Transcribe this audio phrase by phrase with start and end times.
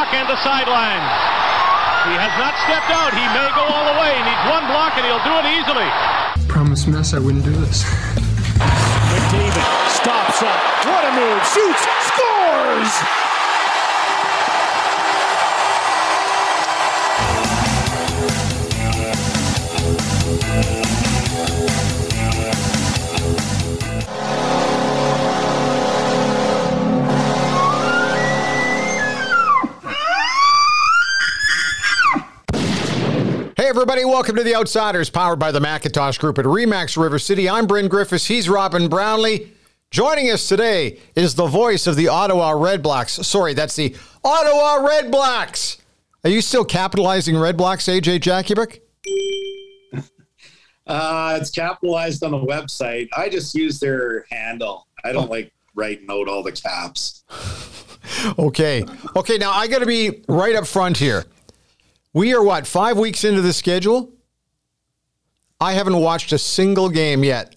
[0.00, 1.04] block and the sideline.
[2.08, 3.12] He has not stepped out.
[3.12, 4.16] He may go all the way.
[4.16, 5.88] He needs one block and he'll do it easily.
[6.48, 7.84] Promise mess I wouldn't do this.
[9.12, 10.60] McDavid stops up.
[10.88, 11.44] What a move.
[11.44, 11.84] Shoots.
[12.08, 13.29] Scores!
[33.80, 37.48] Everybody, welcome to The Outsiders, powered by the Macintosh Group at Remax River City.
[37.48, 38.26] I'm Bryn Griffiths.
[38.26, 39.52] He's Robin Brownlee.
[39.90, 43.14] Joining us today is the voice of the Ottawa Red Blacks.
[43.26, 45.78] Sorry, that's the Ottawa Red Blacks.
[46.24, 48.80] Are you still capitalizing Red Blacks, AJ Jakubec?
[50.86, 53.08] Uh, it's capitalized on the website.
[53.16, 54.88] I just use their handle.
[55.04, 57.24] I don't like writing out all the caps.
[58.38, 58.84] Okay.
[59.16, 61.24] Okay, now I got to be right up front here.
[62.12, 64.12] We are what, five weeks into the schedule?
[65.60, 67.54] I haven't watched a single game yet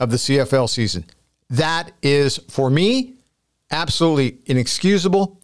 [0.00, 1.04] of the CFL season.
[1.50, 3.14] That is, for me,
[3.70, 5.40] absolutely inexcusable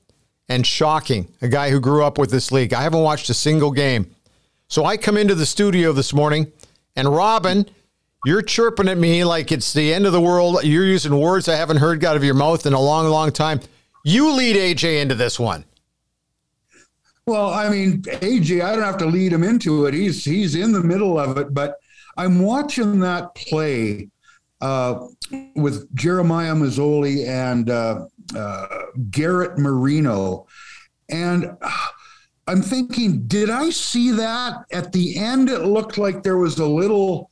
[0.49, 1.33] and shocking.
[1.43, 2.73] A guy who grew up with this league.
[2.73, 4.11] I haven't watched a single game.
[4.69, 6.51] So I come into the studio this morning,
[6.97, 7.69] and Robin,
[8.25, 10.65] you're chirping at me like it's the end of the world.
[10.65, 13.61] You're using words I haven't heard out of your mouth in a long, long time.
[14.05, 15.65] You lead AJ into this one.
[17.29, 19.93] Well, I mean, AJ, I don't have to lead him into it.
[19.93, 21.75] He's he's in the middle of it, but
[22.17, 24.09] I'm watching that play
[24.63, 25.09] uh,
[25.55, 28.67] with Jeremiah Masoli and uh, uh,
[29.11, 30.47] Garrett Marino,
[31.11, 31.55] and
[32.47, 35.51] I'm thinking, did I see that at the end?
[35.51, 37.31] It looked like there was a little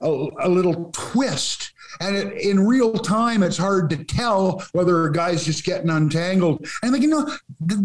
[0.00, 5.12] a, a little twist and it, in real time, it's hard to tell whether a
[5.12, 6.66] guy's just getting untangled.
[6.82, 7.26] And like, you know,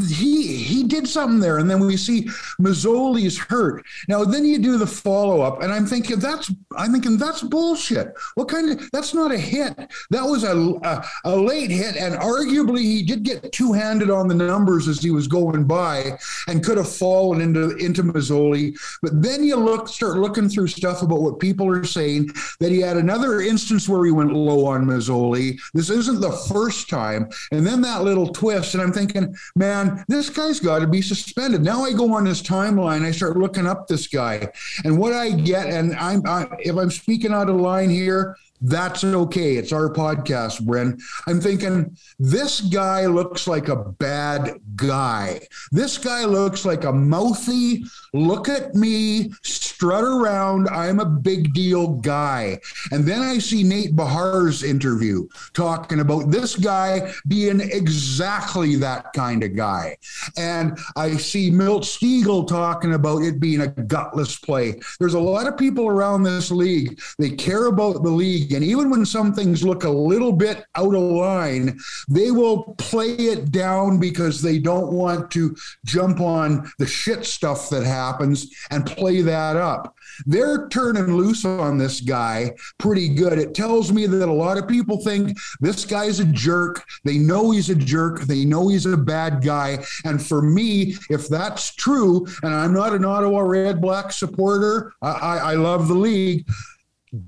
[0.08, 1.58] he he did something there.
[1.58, 2.24] And then we see
[2.60, 3.86] Masoli's hurt.
[4.08, 8.14] Now, then you do the follow up, and I'm thinking that's I'm thinking that's bullshit.
[8.36, 9.76] What kind of that's not a hit.
[10.10, 14.28] That was a a, a late hit, and arguably he did get two handed on
[14.28, 16.18] the numbers as he was going by,
[16.48, 18.78] and could have fallen into into Masoli.
[19.02, 22.30] But then you look start looking through stuff about what people are saying
[22.60, 25.60] that he had another instance where went low on Masoli.
[25.76, 27.30] This isn't the first time.
[27.52, 31.62] And then that little twist, and I'm thinking, man, this guy's got to be suspended.
[31.62, 34.50] Now I go on his timeline, I start looking up this guy,
[34.86, 39.04] and what I get, and I'm I, if I'm speaking out of line here, that's
[39.04, 39.56] okay.
[39.56, 41.00] It's our podcast, Bryn.
[41.28, 45.42] I'm thinking this guy looks like a bad guy.
[45.72, 47.84] This guy looks like a mouthy,
[48.14, 50.70] look at me, strut around.
[50.70, 52.60] I'm a big deal guy.
[52.92, 59.44] And then I see Nate Behar's interview talking about this guy being exactly that kind
[59.44, 59.98] of guy.
[60.38, 64.80] And I see Milt Stegall talking about it being a gutless play.
[65.00, 68.51] There's a lot of people around this league, they care about the league.
[68.54, 71.80] And even when some things look a little bit out of line,
[72.10, 77.70] they will play it down because they don't want to jump on the shit stuff
[77.70, 79.96] that happens and play that up.
[80.26, 83.38] They're turning loose on this guy pretty good.
[83.38, 86.84] It tells me that a lot of people think this guy's a jerk.
[87.04, 88.22] They know he's a jerk.
[88.22, 89.84] They know he's a bad guy.
[90.06, 95.12] And for me, if that's true, and I'm not an Ottawa Red Black supporter, I,
[95.12, 96.48] I, I love the league.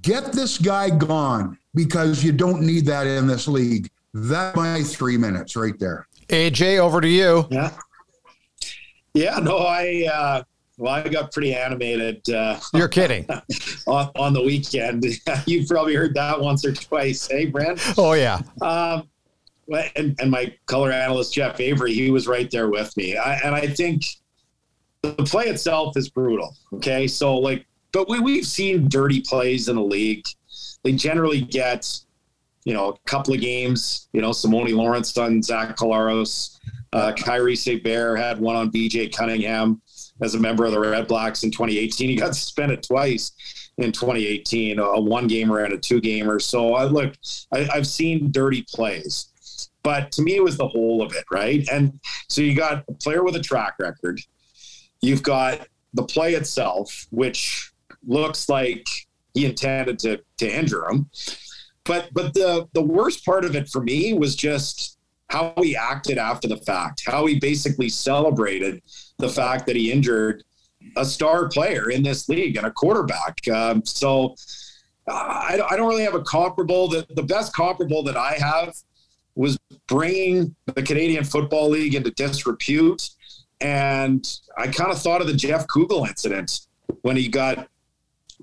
[0.02, 3.90] Get this guy gone because you don't need that in this league.
[4.14, 6.08] That's my three minutes right there.
[6.30, 7.48] AJ, over to you.
[7.50, 7.72] Yeah.
[9.14, 10.44] Yeah, no, I uh
[10.78, 12.28] well, I got pretty animated.
[12.30, 13.28] Uh, You're kidding.
[13.88, 15.06] on, on the weekend.
[15.46, 17.28] You've probably heard that once or twice.
[17.28, 17.80] Hey, Brent?
[17.98, 18.42] Oh, yeah.
[18.62, 19.08] Um,
[19.96, 23.18] and, and my color analyst, Jeff Avery, he was right there with me.
[23.18, 24.04] I, and I think
[25.04, 26.56] the play itself is brutal.
[26.74, 27.08] Okay.
[27.08, 30.26] So, like, but we, we've seen dirty plays in the league.
[30.84, 31.90] They generally get,
[32.66, 36.60] you know, a couple of games, you know, Simoni Lawrence on Zach Collaros.
[36.92, 39.82] Uh, Kyries Hebert had one on BJ Cunningham
[40.22, 42.10] as a member of the Red Blacks in 2018.
[42.10, 43.32] He got suspended twice
[43.78, 46.40] in 2018, a one gamer and a two gamer.
[46.40, 47.14] So I look,
[47.52, 49.30] I, I've seen dirty plays,
[49.82, 51.68] but to me, it was the whole of it, right?
[51.72, 52.00] And
[52.30, 54.22] so you got a player with a track record.
[55.02, 57.73] You've got the play itself, which
[58.06, 58.86] looks like
[59.34, 61.10] he intended to to injure him.
[61.86, 64.98] But but the the worst part of it for me was just
[65.30, 68.82] how he acted after the fact, how he basically celebrated
[69.18, 70.44] the fact that he injured
[70.96, 73.40] a star player in this league and a quarterback.
[73.48, 74.36] Um, so
[75.08, 76.88] uh, I, I, don't really have a comparable.
[76.88, 78.76] The, the best comparable that I have
[79.36, 79.58] was
[79.88, 83.10] bringing the Canadian Football League into disrepute.
[83.60, 84.26] And
[84.58, 86.68] I kind of thought of the Jeff Kugel incident
[87.02, 87.68] when he got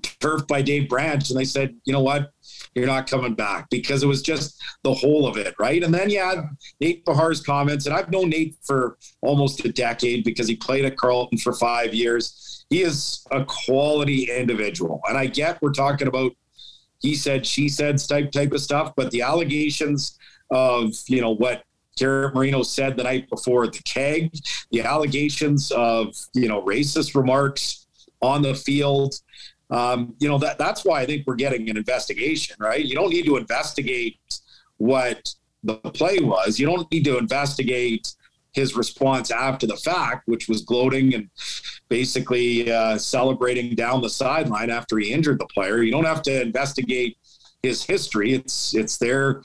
[0.03, 2.31] turfed by Dave Branch, and they said, you know what,
[2.75, 5.83] you're not coming back because it was just the whole of it, right?
[5.83, 6.39] And then you had
[6.79, 10.97] Nate Behar's comments, and I've known Nate for almost a decade because he played at
[10.97, 12.65] Carleton for five years.
[12.69, 16.31] He is a quality individual, and I get we're talking about
[17.01, 20.17] he said, she said type type of stuff, but the allegations
[20.51, 21.63] of you know what
[21.97, 24.31] Garrett Marino said the night before at the keg,
[24.71, 27.87] the allegations of you know racist remarks
[28.21, 29.15] on the field,
[29.71, 32.83] um, you know that that's why I think we're getting an investigation, right?
[32.83, 34.19] You don't need to investigate
[34.77, 35.33] what
[35.63, 36.59] the play was.
[36.59, 38.13] You don't need to investigate
[38.53, 41.29] his response after the fact, which was gloating and
[41.87, 45.81] basically uh, celebrating down the sideline after he injured the player.
[45.81, 47.17] You don't have to investigate
[47.63, 48.33] his history.
[48.33, 49.41] It's it's there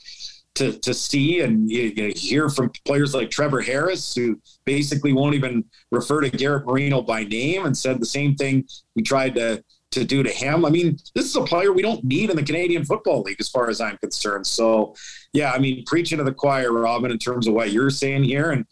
[0.55, 5.35] to to see and you, you hear from players like Trevor Harris, who basically won't
[5.35, 8.65] even refer to Garrett Marino by name, and said the same thing
[8.95, 10.65] we tried to to do to him.
[10.65, 13.49] I mean, this is a player we don't need in the Canadian Football League, as
[13.49, 14.45] far as I'm concerned.
[14.45, 14.95] So,
[15.33, 18.51] yeah, I mean, preaching to the choir, Robin, in terms of what you're saying here,
[18.51, 18.65] and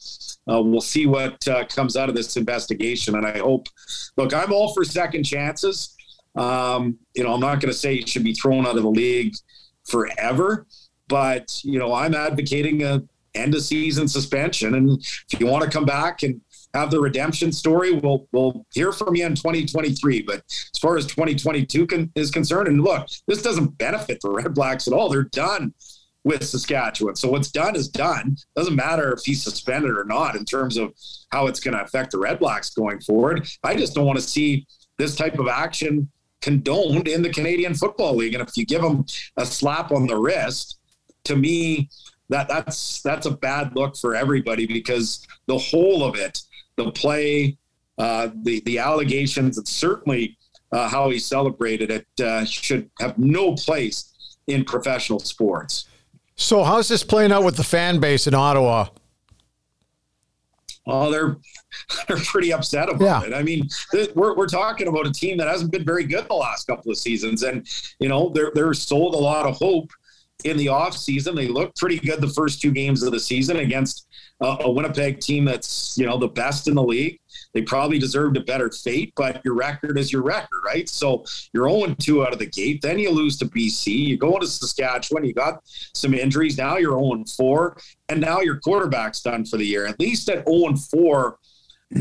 [0.52, 3.16] uh, we'll see what uh, comes out of this investigation.
[3.16, 3.68] And I hope,
[4.18, 5.96] look, I'm all for second chances.
[6.36, 8.90] Um, you know, I'm not going to say he should be thrown out of the
[8.90, 9.36] league
[9.86, 10.68] forever,
[11.08, 13.04] but you know, I'm advocating a
[13.36, 14.76] end of season suspension.
[14.76, 15.00] And
[15.32, 16.42] if you want to come back and
[16.76, 17.94] have the redemption story.
[17.94, 20.22] We'll we'll hear from you in 2023.
[20.24, 24.54] But as far as 2022 con- is concerned, and look, this doesn't benefit the Red
[24.54, 25.10] Blacks at all.
[25.10, 25.74] They're done
[26.24, 27.16] with Saskatchewan.
[27.16, 28.36] So what's done is done.
[28.56, 30.94] Doesn't matter if he's suspended or not in terms of
[31.32, 33.48] how it's going to affect the Red Blacks going forward.
[33.64, 34.66] I just don't want to see
[34.98, 36.10] this type of action
[36.42, 38.34] condoned in the Canadian Football League.
[38.34, 39.06] And if you give them
[39.38, 40.80] a slap on the wrist,
[41.26, 41.90] to me,
[42.30, 46.42] that that's that's a bad look for everybody because the whole of it
[46.78, 47.58] the play,
[47.98, 50.38] uh, the the allegations, and certainly
[50.72, 55.88] uh, how he celebrated it uh, should have no place in professional sports.
[56.36, 58.88] So, how's this playing out with the fan base in Ottawa?
[60.88, 61.38] Oh, they're
[62.08, 63.28] they're pretty upset about yeah.
[63.28, 63.34] it.
[63.34, 63.68] I mean,
[64.16, 66.98] we're, we're talking about a team that hasn't been very good the last couple of
[66.98, 67.68] seasons, and
[68.00, 69.90] you know they're they're sold a lot of hope
[70.44, 71.36] in the off season.
[71.36, 74.05] They looked pretty good the first two games of the season against
[74.42, 77.20] a Winnipeg team that's you know the best in the league.
[77.54, 80.88] They probably deserved a better fate, but your record is your record, right?
[80.90, 81.24] So
[81.54, 82.82] you're 0 2 out of the gate.
[82.82, 83.88] Then you lose to BC.
[83.88, 85.24] You go into Saskatchewan.
[85.24, 85.62] You got
[85.94, 86.58] some injuries.
[86.58, 87.78] Now you're 0 4.
[88.10, 89.86] And now your quarterback's done for the year.
[89.86, 91.40] At least at 0 4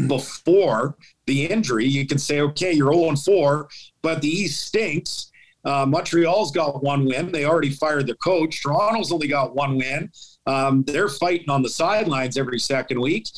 [0.09, 0.97] before
[1.27, 3.69] the injury, you can say, okay, you're 0 4,
[4.03, 5.31] but the East stinks.
[5.65, 7.33] Uh, Montreal's got one win.
[7.33, 8.63] They already fired their coach.
[8.63, 10.11] Toronto's only got one win.
[10.47, 13.29] Um, they're fighting on the sidelines every second week.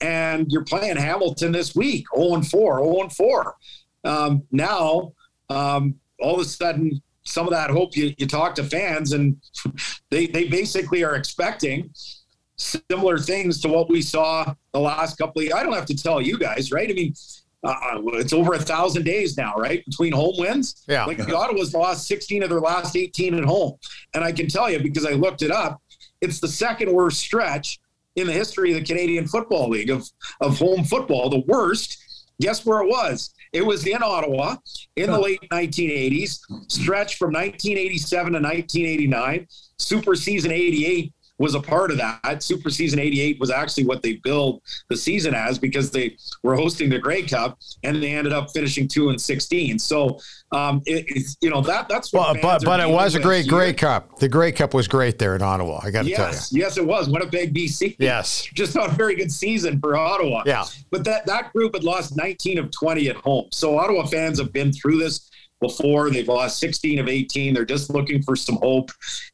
[0.00, 3.56] And you're playing Hamilton this week, 0 4, 0 4.
[4.04, 5.12] Um, now,
[5.48, 9.36] um, all of a sudden, some of that hope you, you talk to fans, and
[10.10, 11.90] they, they basically are expecting
[12.56, 16.20] similar things to what we saw the last couple of I don't have to tell
[16.20, 16.88] you guys, right?
[16.88, 17.14] I mean,
[17.62, 19.84] uh, uh it's over a thousand days now, right?
[19.84, 20.84] Between home wins.
[20.88, 21.04] Yeah.
[21.04, 23.76] Like the Ottawa's lost 16 of their last 18 at home.
[24.14, 25.82] And I can tell you because I looked it up,
[26.20, 27.78] it's the second worst stretch
[28.16, 30.08] in the history of the Canadian Football League of,
[30.40, 31.28] of home football.
[31.28, 33.34] The worst, guess where it was?
[33.52, 34.56] It was in Ottawa
[34.96, 39.46] in the late 1980s, stretch from 1987 to 1989,
[39.78, 42.42] super season 88 was a part of that.
[42.42, 46.88] Super Season 88 was actually what they billed the season as because they were hosting
[46.88, 49.78] the Grey Cup and they ended up finishing 2 and 16.
[49.78, 50.18] So,
[50.52, 53.72] um, it, you know, that that's what well, but, but it was a great Grey
[53.72, 54.18] Cup.
[54.18, 55.80] The Grey Cup was great there in Ottawa.
[55.82, 56.64] I got to yes, tell you.
[56.64, 57.08] Yes, it was.
[57.08, 57.96] Winnipeg, BC.
[57.98, 58.48] Yes.
[58.54, 60.42] Just not a very good season for Ottawa.
[60.46, 60.64] Yeah.
[60.90, 63.48] But that, that group had lost 19 of 20 at home.
[63.52, 66.10] So Ottawa fans have been through this before.
[66.10, 67.54] They've lost 16 of 18.
[67.54, 68.90] They're just looking for some hope.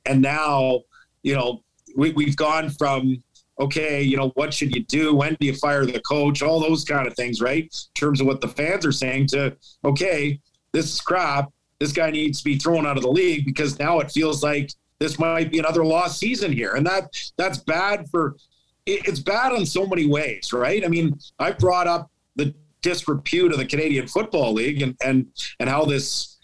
[0.06, 0.82] And now,
[1.23, 1.62] you know,
[1.97, 3.23] we, we've gone from
[3.61, 5.15] okay, you know, what should you do?
[5.15, 6.43] When do you fire the coach?
[6.43, 7.65] All those kind of things, right?
[7.65, 10.41] In terms of what the fans are saying to, okay,
[10.73, 11.51] this is crap.
[11.79, 14.71] This guy needs to be thrown out of the league because now it feels like
[14.99, 16.75] this might be another lost season here.
[16.75, 17.05] And that
[17.37, 18.37] that's bad for
[18.87, 20.85] it's bad in so many ways, right?
[20.85, 25.27] I mean, I brought up the disrepute of the Canadian Football League and and
[25.61, 26.39] and how this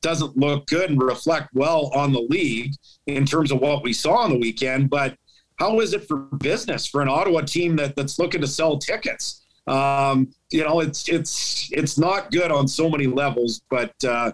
[0.00, 2.74] doesn't look good and reflect well on the league
[3.06, 4.90] in terms of what we saw on the weekend.
[4.90, 5.16] But
[5.56, 9.44] how is it for business for an Ottawa team that, that's looking to sell tickets?
[9.66, 14.32] Um, you know, it's it's it's not good on so many levels, but uh,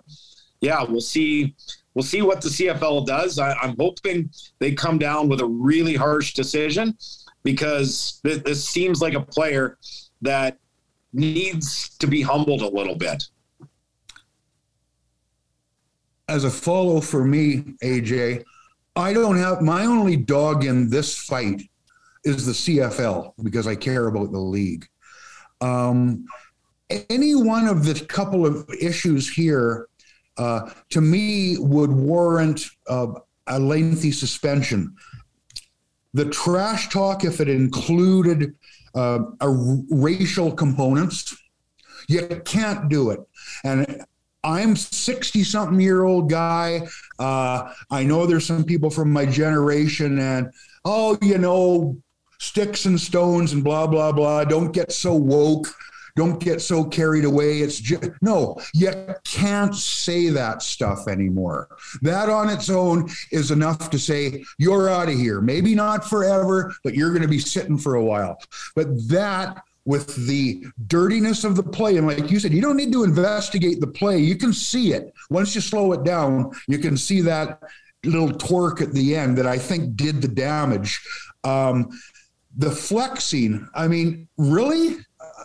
[0.60, 1.54] yeah, we'll see.
[1.94, 3.38] We'll see what the CFL does.
[3.38, 6.96] I, I'm hoping they come down with a really harsh decision
[7.42, 9.76] because th- this seems like a player
[10.22, 10.58] that
[11.12, 13.24] needs to be humbled a little bit.
[16.28, 18.44] As a follow for me, AJ,
[19.00, 21.62] I don't have my only dog in this fight
[22.24, 24.86] is the CFL because I care about the league.
[25.62, 26.26] Um,
[27.08, 29.88] any one of the couple of issues here,
[30.36, 33.08] uh, to me, would warrant uh,
[33.46, 34.94] a lengthy suspension.
[36.12, 38.54] The trash talk, if it included
[38.94, 39.48] uh, a
[39.90, 41.34] racial components,
[42.08, 43.20] you can't do it.
[43.64, 44.04] And
[44.42, 46.88] I'm 60 something year old guy.
[47.18, 50.50] Uh, I know there's some people from my generation and,
[50.84, 51.98] oh, you know,
[52.38, 54.44] sticks and stones and blah, blah, blah.
[54.44, 55.68] Don't get so woke.
[56.16, 57.60] Don't get so carried away.
[57.60, 58.92] It's just, no, you
[59.24, 61.68] can't say that stuff anymore.
[62.02, 65.40] That on its own is enough to say, you're out of here.
[65.40, 68.38] Maybe not forever, but you're going to be sitting for a while.
[68.74, 71.96] But that with the dirtiness of the play.
[71.96, 74.18] And like you said, you don't need to investigate the play.
[74.18, 75.12] You can see it.
[75.30, 77.60] Once you slow it down, you can see that
[78.04, 81.00] little torque at the end that I think did the damage.
[81.44, 81.90] Um,
[82.56, 84.98] the flexing, I mean, really?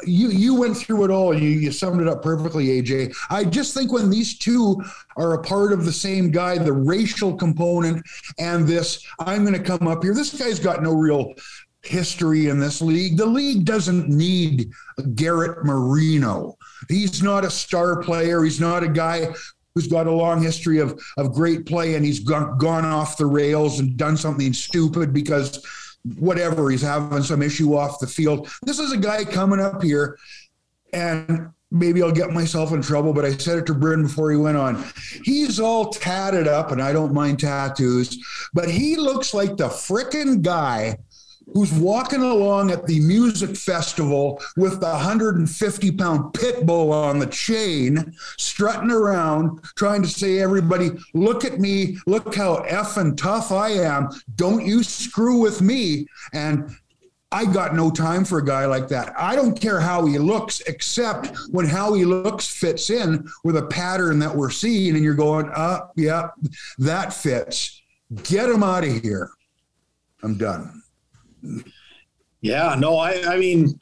[0.05, 1.33] You you went through it all.
[1.33, 3.15] You you summed it up perfectly, AJ.
[3.29, 4.81] I just think when these two
[5.15, 8.05] are a part of the same guy, the racial component
[8.37, 10.13] and this, I'm going to come up here.
[10.13, 11.33] This guy's got no real
[11.85, 13.17] history in this league.
[13.17, 14.71] The league doesn't need
[15.15, 16.57] Garrett Marino.
[16.89, 18.43] He's not a star player.
[18.43, 19.33] He's not a guy
[19.73, 23.79] who's got a long history of, of great play and he's gone, off the rails
[23.79, 25.65] and done something stupid because
[26.17, 28.49] whatever, he's having some issue off the field.
[28.63, 30.17] This is a guy coming up here
[30.93, 34.37] and maybe I'll get myself in trouble, but I said it to Bryn before he
[34.37, 34.83] went on.
[35.23, 38.17] He's all tatted up, and I don't mind tattoos,
[38.53, 40.97] but he looks like the frickin' guy
[41.53, 47.27] who's walking along at the music festival with the 150 pound pit bull on the
[47.27, 53.69] chain, strutting around, trying to say, everybody, look at me, look how effing tough I
[53.69, 54.09] am.
[54.35, 56.07] Don't you screw with me.
[56.33, 56.69] And
[57.31, 59.13] I got no time for a guy like that.
[59.17, 63.65] I don't care how he looks, except when how he looks fits in with a
[63.65, 66.29] pattern that we're seeing, and you're going, uh, yeah,
[66.77, 67.81] that fits.
[68.23, 69.31] Get him out of here.
[70.23, 70.83] I'm done.
[72.41, 73.79] Yeah, no, I, I mean,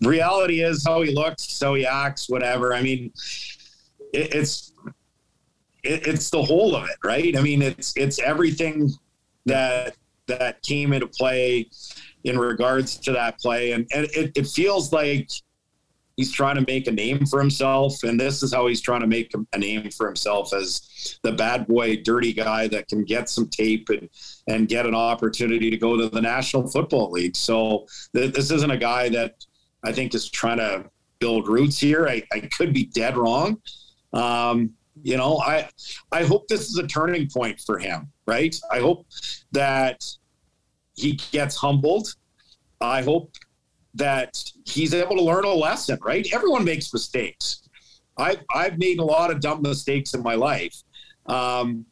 [0.00, 2.74] reality is how he looks, how he acts, whatever.
[2.74, 3.12] I mean,
[4.12, 4.72] it, it's
[5.82, 7.36] it, it's the whole of it, right?
[7.36, 8.90] I mean, it's it's everything
[9.46, 9.96] that
[10.26, 11.68] that came into play
[12.24, 15.30] in regards to that play, and, and it, it feels like
[16.18, 19.06] he's trying to make a name for himself, and this is how he's trying to
[19.06, 23.48] make a name for himself as the bad boy, dirty guy that can get some
[23.48, 24.10] tape and
[24.48, 27.36] and get an opportunity to go to the National Football League.
[27.36, 29.36] So th- this isn't a guy that
[29.84, 32.08] I think is trying to build roots here.
[32.08, 33.62] I, I could be dead wrong.
[34.12, 34.70] Um,
[35.02, 35.68] you know, I
[36.10, 38.54] I hope this is a turning point for him, right?
[38.72, 39.06] I hope
[39.52, 40.04] that
[40.94, 42.08] he gets humbled.
[42.80, 43.32] I hope
[43.98, 46.26] that he's able to learn a lesson, right?
[46.32, 47.62] Everyone makes mistakes.
[48.16, 50.74] I've, I've made a lot of dumb mistakes in my life.
[51.26, 51.84] Um,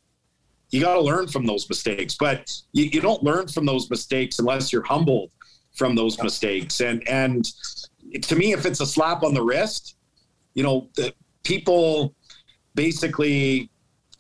[0.71, 4.39] you got to learn from those mistakes, but you, you don't learn from those mistakes
[4.39, 5.31] unless you're humbled
[5.75, 6.81] from those mistakes.
[6.81, 7.45] And, and
[8.23, 9.97] to me, if it's a slap on the wrist,
[10.55, 12.15] you know, the people
[12.75, 13.71] basically,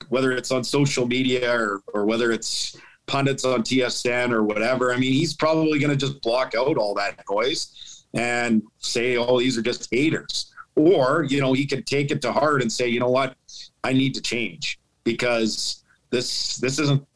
[0.09, 2.77] whether it's on social media or, or whether it's
[3.07, 4.93] pundits on TSN or whatever.
[4.93, 9.39] I mean, he's probably going to just block out all that noise and say, oh,
[9.39, 10.53] these are just haters.
[10.75, 13.37] Or, you know, he could take it to heart and say, you know what,
[13.83, 17.07] I need to change because this this isn't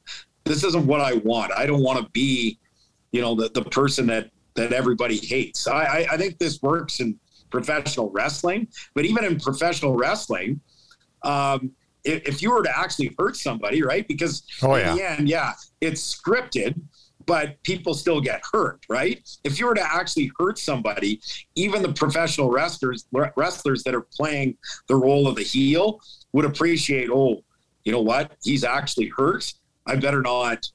[0.45, 1.53] this isn't what I want.
[1.57, 2.59] I don't want to be,
[3.13, 5.67] you know, the, the person that that everybody hates.
[5.67, 7.19] I, I, I think this works in
[7.51, 10.61] professional wrestling, but even in professional wrestling,
[11.23, 11.73] um,
[12.05, 14.07] if, you were to actually hurt somebody, right?
[14.07, 14.95] Because oh, in yeah.
[14.95, 16.81] the end, yeah, it's scripted,
[17.27, 19.29] but people still get hurt, right?
[19.45, 21.21] If you were to actually hurt somebody,
[21.55, 24.57] even the professional wrestlers wrestlers that are playing
[24.89, 26.01] the role of the heel
[26.33, 27.43] would appreciate, oh,
[27.85, 28.33] you know what?
[28.43, 29.53] He's actually hurt.
[29.87, 30.67] I better not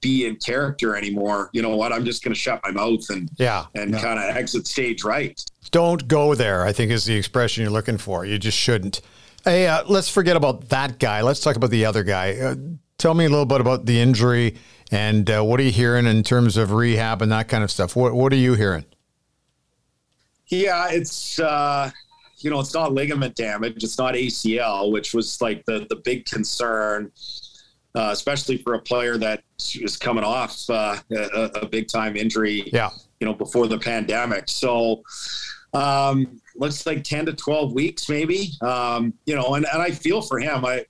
[0.00, 1.48] be in character anymore.
[1.52, 1.92] You know what?
[1.92, 4.00] I'm just going to shut my mouth and yeah, and yeah.
[4.00, 5.40] kind of exit stage right.
[5.70, 6.64] Don't go there.
[6.64, 8.24] I think is the expression you're looking for.
[8.24, 9.00] You just shouldn't.
[9.44, 11.22] Hey, uh, let's forget about that guy.
[11.22, 12.34] Let's talk about the other guy.
[12.34, 12.54] Uh,
[12.96, 14.56] tell me a little bit about the injury
[14.92, 17.96] and uh, what are you hearing in terms of rehab and that kind of stuff.
[17.96, 18.84] What What are you hearing?
[20.46, 21.90] Yeah, it's uh,
[22.38, 26.26] you know it's not ligament damage, it's not ACL, which was like the the big
[26.26, 27.10] concern,
[27.96, 29.42] uh, especially for a player that
[29.74, 32.68] is coming off uh, a, a big time injury.
[32.72, 34.44] Yeah, you know before the pandemic.
[34.46, 35.02] So
[35.72, 38.52] um, looks like ten to twelve weeks, maybe.
[38.60, 40.64] Um, you know, and and I feel for him.
[40.64, 40.84] I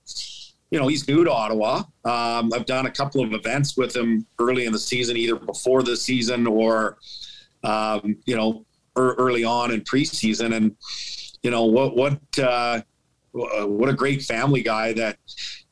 [0.73, 1.83] you know, he's new to Ottawa.
[2.03, 5.83] Um, I've done a couple of events with him early in the season, either before
[5.83, 6.97] the season or,
[7.63, 8.65] um, you know,
[8.97, 10.55] er, early on in preseason.
[10.55, 10.75] And,
[11.43, 12.81] you know, what, what, uh,
[13.33, 15.19] what a great family guy that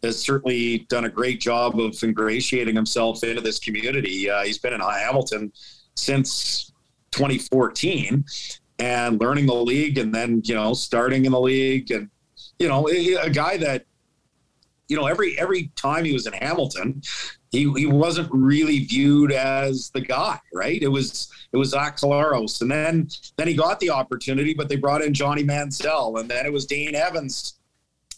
[0.03, 4.29] has certainly done a great job of ingratiating himself into this community.
[4.29, 5.51] Uh, he's been in Hamilton
[5.95, 6.73] since
[7.09, 8.23] 2014
[8.81, 12.09] and learning the league and then, you know, starting in the league and,
[12.57, 13.85] you know, a guy that
[14.91, 17.01] you know, every every time he was in Hamilton,
[17.51, 20.81] he, he wasn't really viewed as the guy, right?
[20.81, 23.07] It was it was Zach and then
[23.37, 26.65] then he got the opportunity, but they brought in Johnny Manziel, and then it was
[26.65, 27.53] Dane Evans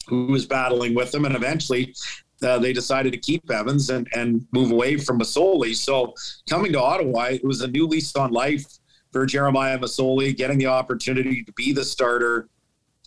[0.08, 1.94] who was battling with him, and eventually
[2.42, 5.76] uh, they decided to keep Evans and and move away from Masoli.
[5.76, 6.16] So
[6.50, 8.66] coming to Ottawa, it was a new lease on life
[9.14, 12.50] for Jeremiah Masoli, getting the opportunity to be the starter.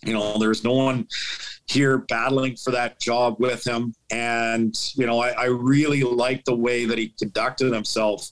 [0.03, 1.07] You know, there's no one
[1.67, 3.93] here battling for that job with him.
[4.11, 8.31] And, you know, I, I really like the way that he conducted himself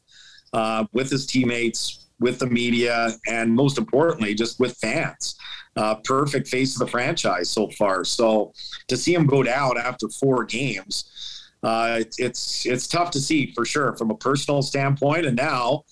[0.53, 5.35] uh, with his teammates, with the media, and most importantly, just with fans.
[5.75, 8.05] Uh, perfect face of the franchise so far.
[8.05, 8.53] So
[8.87, 13.65] to see him go down after four games, uh, it's it's tough to see for
[13.65, 15.25] sure from a personal standpoint.
[15.25, 15.83] And now,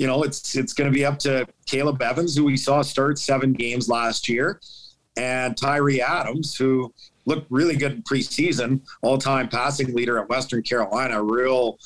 [0.00, 3.18] you know, it's it's going to be up to Caleb Evans, who we saw start
[3.18, 4.58] seven games last year
[5.18, 6.90] and Tyrie Adams, who
[7.26, 11.78] looked really good in preseason, all-time passing leader at Western Carolina, real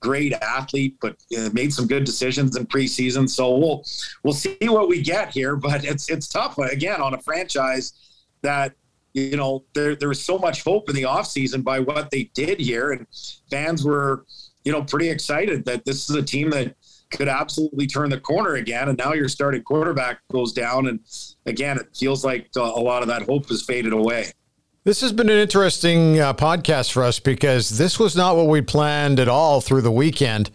[0.00, 3.28] great athlete, but uh, made some good decisions in preseason.
[3.28, 3.84] So we'll
[4.22, 7.94] we'll see what we get here, but it's it's tough again on a franchise
[8.42, 8.74] that
[9.14, 12.60] you know there there was so much hope in the offseason by what they did
[12.60, 13.06] here, and
[13.50, 14.26] fans were
[14.64, 16.74] you know pretty excited that this is a team that
[17.10, 18.88] could absolutely turn the corner again.
[18.88, 21.00] And now your starting quarterback goes down, and
[21.46, 24.32] again, it feels like a lot of that hope has faded away.
[24.84, 28.62] This has been an interesting uh, podcast for us because this was not what we
[28.62, 30.50] planned at all through the weekend.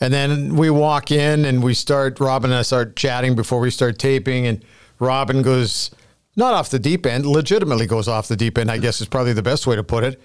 [0.00, 3.70] And then we walk in and we start, Robin and I start chatting before we
[3.70, 4.46] start taping.
[4.46, 4.64] And
[4.98, 5.90] Robin goes,
[6.34, 9.34] not off the deep end, legitimately goes off the deep end, I guess is probably
[9.34, 10.20] the best way to put it.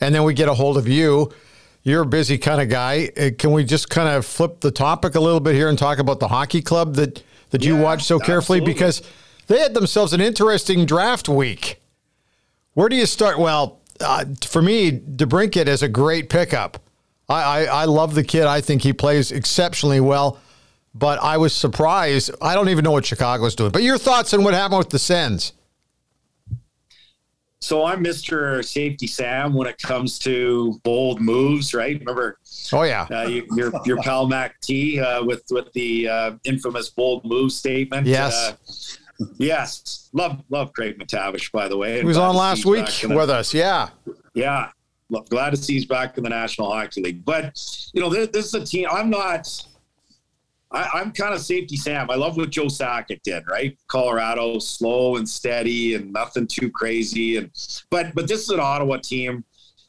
[0.00, 1.30] And then we get a hold of you.
[1.82, 3.10] You're a busy kind of guy.
[3.16, 5.98] Uh, can we just kind of flip the topic a little bit here and talk
[5.98, 8.58] about the hockey club that, that you watch so carefully?
[8.58, 8.74] Absolutely.
[8.74, 9.02] Because
[9.46, 11.80] they had themselves an interesting draft week.
[12.74, 13.38] Where do you start?
[13.38, 16.78] Well, uh, for me, DeBrincat is a great pickup.
[17.28, 18.44] I, I, I love the kid.
[18.44, 20.38] I think he plays exceptionally well.
[20.94, 22.30] But I was surprised.
[22.40, 23.70] I don't even know what Chicago's doing.
[23.70, 25.52] But your thoughts on what happened with the Sens?
[27.60, 28.64] So I'm Mr.
[28.64, 31.98] Safety Sam when it comes to bold moves, right?
[31.98, 32.38] Remember?
[32.72, 36.90] Oh yeah, uh, you, your your pal Mac T uh, with with the uh, infamous
[36.90, 38.06] bold move statement.
[38.06, 38.34] Yes.
[38.34, 38.54] Uh,
[39.36, 41.50] Yes, love love Craig MacTavish.
[41.50, 43.52] By the way, he was on last week the, with us.
[43.52, 43.88] Yeah,
[44.34, 44.70] yeah.
[45.28, 47.24] glad to see he's back in the National Hockey League.
[47.24, 47.60] But
[47.92, 48.86] you know, this, this is a team.
[48.90, 49.48] I'm not.
[50.70, 52.10] I, am kind of safety Sam.
[52.10, 53.76] I love what Joe Sakic did, right?
[53.88, 57.36] Colorado, slow and steady, and nothing too crazy.
[57.36, 57.50] And
[57.90, 59.44] but but this is an Ottawa team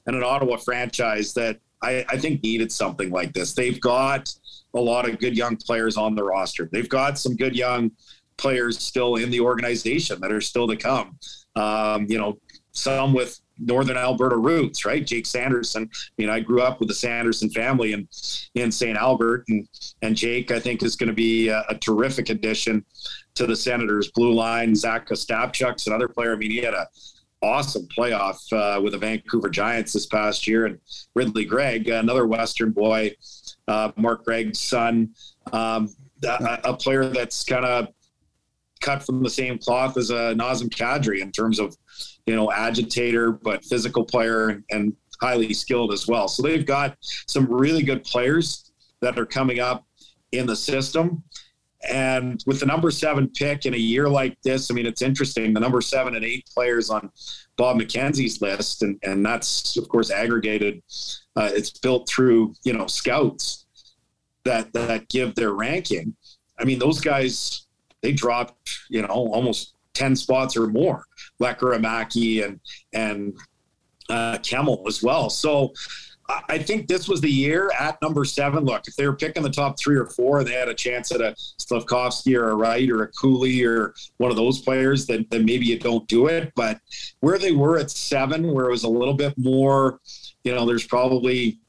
[0.07, 3.53] and an Ottawa franchise that I, I think needed something like this.
[3.53, 4.33] They've got
[4.73, 6.69] a lot of good young players on the roster.
[6.71, 7.91] They've got some good young
[8.37, 11.17] players still in the organization that are still to come.
[11.55, 12.39] Um, you know,
[12.71, 15.05] some with Northern Alberta roots, right?
[15.05, 15.89] Jake Sanderson.
[15.93, 18.07] I mean, I grew up with the Sanderson family in
[18.55, 18.97] in St.
[18.97, 19.67] Albert, and
[20.01, 22.85] and Jake, I think, is going to be a, a, terrific addition
[23.35, 24.75] to the Senators' blue line.
[24.75, 26.33] Zach Ostapchuk's another player.
[26.33, 26.87] I mean, he had a
[27.41, 30.79] awesome playoff uh, with the Vancouver Giants this past year, and
[31.15, 33.15] Ridley Greig, another Western boy,
[33.67, 35.13] uh, Mark Greig's son,
[35.53, 35.93] um,
[36.23, 37.87] a, a player that's kind of
[38.81, 41.75] cut from the same cloth as a Nazem Kadri in terms of,
[42.29, 46.29] you know, agitator, but physical player and, highly skilled as well.
[46.29, 49.85] So they've got some really good players that are coming up
[50.31, 51.21] in the system.
[51.89, 55.53] And with the number seven pick in a year like this, I mean, it's interesting.
[55.53, 57.11] The number seven and eight players on
[57.57, 60.81] Bob McKenzie's list, and, and that's, of course, aggregated.
[61.35, 63.65] Uh, it's built through, you know, scouts
[64.45, 66.15] that, that give their ranking.
[66.57, 67.65] I mean, those guys
[68.01, 68.55] they dropped,
[68.89, 71.03] you know, almost 10 spots or more.
[71.41, 72.59] Lekkerimaki and,
[72.93, 73.37] and
[74.09, 75.29] uh, Kemell as well.
[75.29, 75.73] So
[76.47, 78.63] I think this was the year at number seven.
[78.63, 81.21] Look, if they were picking the top three or four, they had a chance at
[81.21, 85.43] a Slavkovsky or a Wright or a Cooley or one of those players, then, then
[85.43, 86.51] maybe you don't do it.
[86.55, 86.79] But
[87.21, 89.99] where they were at seven, where it was a little bit more,
[90.43, 91.59] you know, there's probably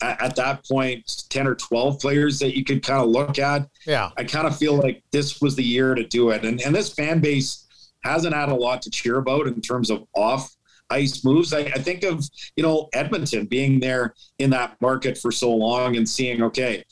[0.00, 3.68] at, at that point 10 or 12 players that you could kind of look at.
[3.86, 4.10] Yeah.
[4.16, 6.44] I kind of feel like this was the year to do it.
[6.44, 7.63] And, and this fan base
[8.04, 10.54] hasn't had a lot to cheer about in terms of off
[10.90, 11.52] ice moves.
[11.52, 12.24] I, I, think of
[12.56, 16.84] you know Edmonton being there in that market for so long and seeing okay,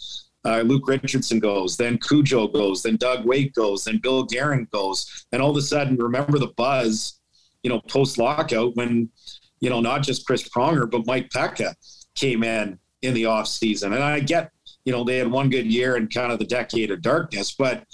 [0.44, 5.26] uh, Luke Richardson goes, then Cujo goes, then Doug Weight goes, then Bill Guerin goes,
[5.32, 7.20] and all of a sudden remember the buzz,
[7.62, 9.08] you know, post lockout when
[9.60, 11.74] you know not just Chris Pronger but Mike Peca
[12.14, 14.50] came in in the off season, and I get
[14.84, 17.84] you know they had one good year and kind of the decade of darkness, but.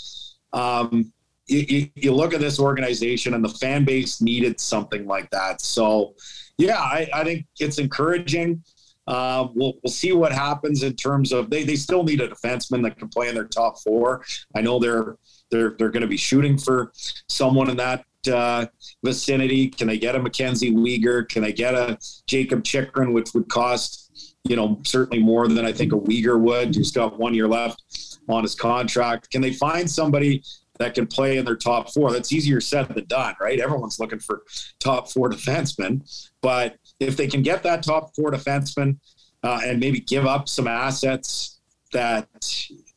[0.54, 1.12] Um,
[1.48, 5.60] you, you, look at this organization and the fan base needed something like that.
[5.60, 6.14] So,
[6.58, 8.62] yeah, I, I think it's encouraging.
[9.06, 12.82] Uh, we'll, we'll see what happens in terms of they, they still need a defenseman
[12.82, 14.22] that can play in their top four.
[14.54, 15.16] I know they're
[15.50, 16.92] they're they're going to be shooting for
[17.26, 18.66] someone in that uh,
[19.02, 19.68] vicinity.
[19.68, 21.26] Can they get a Mackenzie Weegar?
[21.26, 25.72] Can they get a Jacob Chychrun, which would cost you know certainly more than I
[25.72, 27.82] think a Weegar would, who's got one year left
[28.28, 29.30] on his contract?
[29.30, 30.42] Can they find somebody
[30.78, 32.12] that can play in their top four.
[32.12, 33.60] That's easier said than done, right?
[33.60, 34.42] Everyone's looking for
[34.78, 36.02] top four defensemen,
[36.40, 38.98] but if they can get that top four defenseman
[39.42, 41.60] uh, and maybe give up some assets
[41.92, 42.28] that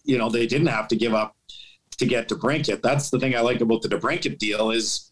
[0.04, 1.36] you know they didn't have to give up
[1.98, 2.82] to get DeBrincat.
[2.82, 5.12] That's the thing I like about the DeBrincat deal is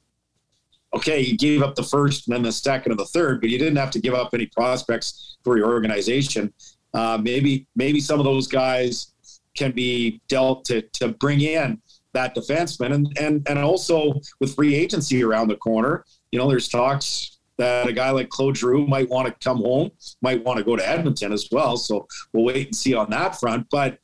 [0.94, 3.60] okay, you gave up the first and then the second and the third, but you
[3.60, 6.52] didn't have to give up any prospects for your organization.
[6.94, 9.14] Uh, maybe maybe some of those guys
[9.56, 11.80] can be dealt to to bring in
[12.14, 12.94] that defenseman.
[12.94, 17.88] And, and, and also with free agency around the corner, you know, there's talks that
[17.88, 19.92] a guy like Claude Giroux might want to come home,
[20.22, 21.76] might want to go to Edmonton as well.
[21.78, 23.68] So we'll wait and see on that front.
[23.70, 23.98] But,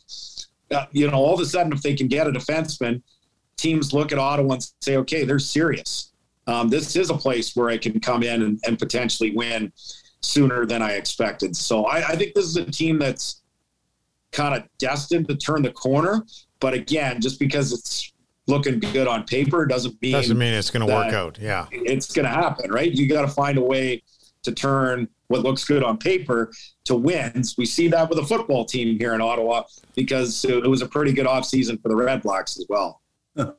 [0.72, 3.02] uh, you know, all of a sudden, if they can get a defenseman,
[3.58, 6.12] teams look at Ottawa and say, okay, they're serious.
[6.48, 9.72] Um, this is a place where I can come in and, and potentially win
[10.22, 11.56] sooner than I expected.
[11.56, 13.42] So I, I think this is a team that's
[14.36, 16.24] kind of destined to turn the corner.
[16.60, 18.14] But again, just because it's
[18.48, 21.40] looking good on paper doesn't mean doesn't mean it's going to work out.
[21.40, 22.92] Yeah, it's going to happen, right?
[22.92, 24.04] You got to find a way
[24.44, 26.52] to turn what looks good on paper
[26.84, 27.56] to wins.
[27.58, 29.64] We see that with a football team here in Ottawa
[29.96, 33.02] because it was a pretty good offseason for the Red Blacks as well.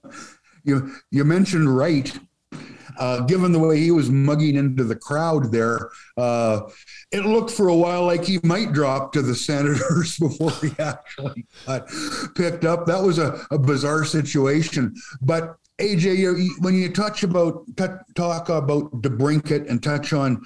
[0.66, 2.12] You you mentioned Wright
[2.98, 6.60] uh, given the way he was mugging into the crowd there, uh,
[7.12, 11.46] it looked for a while like he might drop to the Senators before he actually
[11.66, 11.88] got
[12.34, 12.86] picked up.
[12.86, 14.94] That was a, a bizarre situation.
[15.20, 20.42] But AJ, you, when you touch about t- talk about DeBrincat and touch on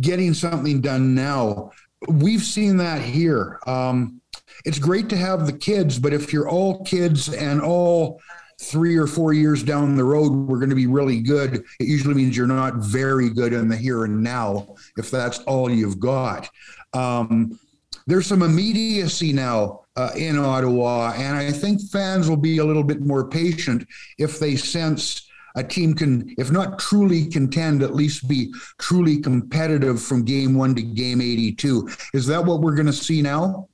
[0.00, 1.70] getting something done now,
[2.08, 3.60] we've seen that here.
[3.66, 4.20] Um,
[4.64, 8.20] it's great to have the kids, but if you're all kids and all
[8.60, 12.14] three or four years down the road we're going to be really good it usually
[12.14, 16.48] means you're not very good in the here and now if that's all you've got
[16.92, 17.58] um,
[18.06, 22.84] there's some immediacy now uh, in ottawa and i think fans will be a little
[22.84, 23.86] bit more patient
[24.18, 30.02] if they sense a team can, if not truly contend, at least be truly competitive
[30.02, 31.88] from game one to game 82.
[32.12, 33.68] Is that what we're going to see now?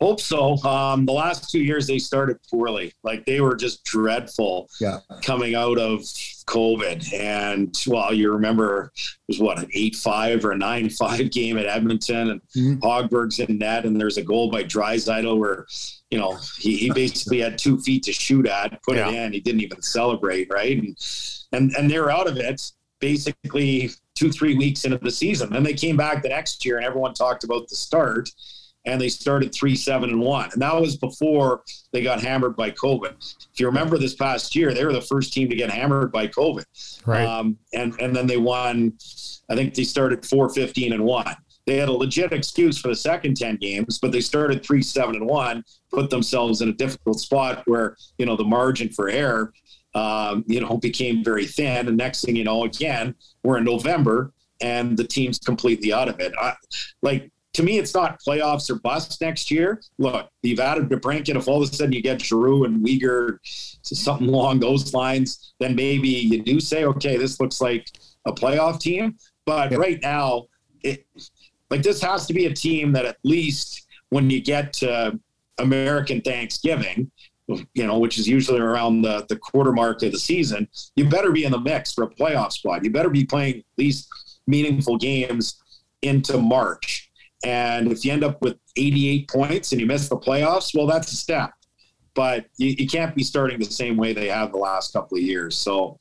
[0.00, 0.56] Hope so.
[0.64, 2.94] Um, the last two years they started poorly.
[3.02, 4.70] Like they were just dreadful.
[4.80, 5.00] Yeah.
[5.22, 6.00] Coming out of
[6.46, 11.66] COVID, and well, you remember it was what an eight-five or a nine-five game at
[11.66, 12.78] Edmonton, and mm-hmm.
[12.78, 15.66] Hogberg's in net, and there's a goal by Draisaitl where
[16.10, 19.10] you know he, he basically had two feet to shoot at, put yeah.
[19.10, 19.32] it in.
[19.34, 20.78] He didn't even celebrate, right?
[20.78, 20.96] And
[21.52, 25.50] and and they're out of it basically two three weeks into the season.
[25.50, 28.30] Then they came back the next year, and everyone talked about the start
[28.86, 30.50] and they started three, seven, and one.
[30.52, 31.62] And that was before
[31.92, 33.14] they got hammered by COVID.
[33.52, 36.28] If you remember this past year, they were the first team to get hammered by
[36.28, 36.64] COVID.
[37.06, 37.24] Right.
[37.24, 38.94] Um, and, and then they won,
[39.50, 41.36] I think they started four, 15, and one.
[41.66, 45.14] They had a legit excuse for the second 10 games, but they started three, seven,
[45.14, 45.62] and one,
[45.92, 49.52] put themselves in a difficult spot where, you know, the margin for error,
[49.94, 51.86] um, you know, became very thin.
[51.86, 53.14] And next thing you know, again,
[53.44, 56.32] we're in November and the team's completely out of it.
[56.40, 56.54] I,
[57.02, 59.80] like to me, it's not playoffs or bust next year.
[59.98, 61.36] Look, you've added DeBrincat.
[61.36, 63.38] If all of a sudden you get Giroux and Weegar,
[63.82, 67.90] something along those lines, then maybe you do say, okay, this looks like
[68.26, 69.16] a playoff team.
[69.46, 69.80] But yep.
[69.80, 70.46] right now,
[70.82, 71.04] it
[71.70, 75.18] like this has to be a team that at least when you get to
[75.58, 77.10] American Thanksgiving,
[77.74, 81.32] you know, which is usually around the, the quarter mark of the season, you better
[81.32, 82.84] be in the mix for a playoff spot.
[82.84, 84.08] You better be playing at least
[84.46, 85.60] meaningful games
[86.02, 87.09] into March
[87.44, 91.12] And if you end up with 88 points and you miss the playoffs, well, that's
[91.12, 91.52] a step.
[92.14, 95.22] But you, you can't be starting the same way they have the last couple of
[95.22, 95.56] years.
[95.56, 95.98] So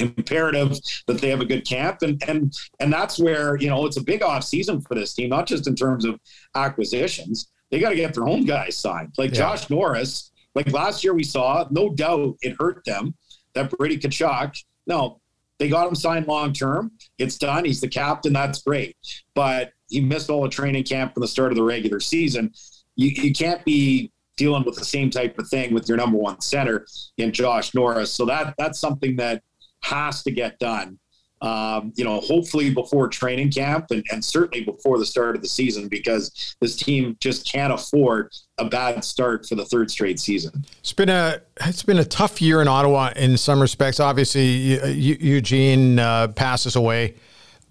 [0.00, 3.96] imperative that they have a good camp and and and that's where you know it's
[3.96, 6.18] a big off season for this team not just in terms of
[6.56, 9.36] acquisitions they got to get their own guys signed like yeah.
[9.36, 13.14] josh norris like last year we saw no doubt it hurt them
[13.54, 15.20] that brady Tkachuk, no
[15.58, 16.92] they got him signed long term.
[17.18, 17.64] It's done.
[17.64, 18.32] He's the captain.
[18.32, 18.96] That's great.
[19.34, 22.52] But he missed all the training camp from the start of the regular season.
[22.96, 26.40] You, you can't be dealing with the same type of thing with your number one
[26.40, 26.86] center
[27.18, 28.12] in josh norris.
[28.12, 29.42] So that that's something that
[29.82, 30.98] has to get done.
[31.44, 35.48] Um, you know, hopefully before training camp and, and certainly before the start of the
[35.48, 40.64] season, because this team just can't afford a bad start for the third straight season.
[40.78, 44.00] It's been a it's been a tough year in Ottawa in some respects.
[44.00, 44.42] Obviously,
[44.90, 47.14] Eugene uh, passes away,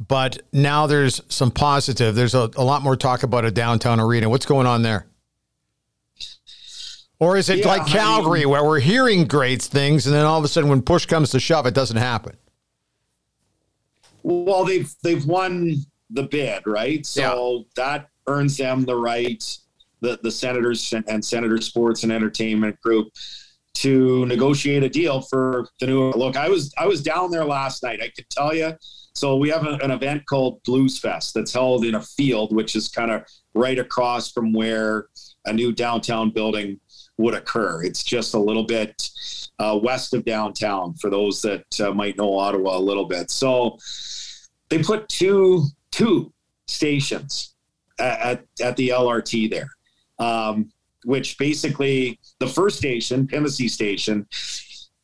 [0.08, 2.14] but now there's some positive.
[2.14, 4.30] There's a, a, lot more talk about a downtown arena.
[4.30, 5.08] What's going on there?
[7.18, 10.26] Or is it yeah, like Calgary, I mean, where we're hearing great things, and then
[10.26, 12.38] all of a sudden, when push comes to shove, it doesn't happen?
[14.46, 15.78] Well, they've they've won
[16.10, 17.06] the bid, right?
[17.06, 17.64] So yeah.
[17.76, 19.44] that earns them the right,
[20.02, 23.10] the the Senators and, and Senator Sports and Entertainment Group,
[23.76, 26.36] to negotiate a deal for the new look.
[26.36, 28.02] I was I was down there last night.
[28.02, 28.74] I could tell you.
[29.16, 32.76] So we have a, an event called Blues Fest that's held in a field, which
[32.76, 35.08] is kind of right across from where
[35.46, 36.80] a new downtown building
[37.18, 37.84] would occur.
[37.84, 39.10] It's just a little bit
[39.60, 43.30] uh, west of downtown for those that uh, might know Ottawa a little bit.
[43.30, 43.78] So
[44.70, 46.34] they put two two
[46.68, 47.56] stations
[48.00, 49.70] at, at the LRT there,
[50.20, 50.72] um,
[51.06, 54.28] which basically the first station, Pimisi Station,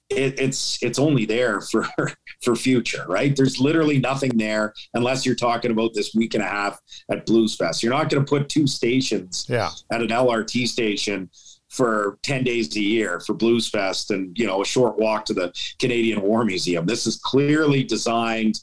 [0.10, 1.88] it, it's it's only there for
[2.42, 3.36] for future, right?
[3.36, 6.80] There's literally nothing there unless you're talking about this week and a half
[7.12, 7.84] at Blues Fest.
[7.84, 9.70] You're not going to put two stations yeah.
[9.92, 11.30] at an LRT station
[11.70, 15.34] for 10 days a year for Blues Fest and, you know, a short walk to
[15.34, 16.86] the Canadian War Museum.
[16.86, 18.60] This is clearly designed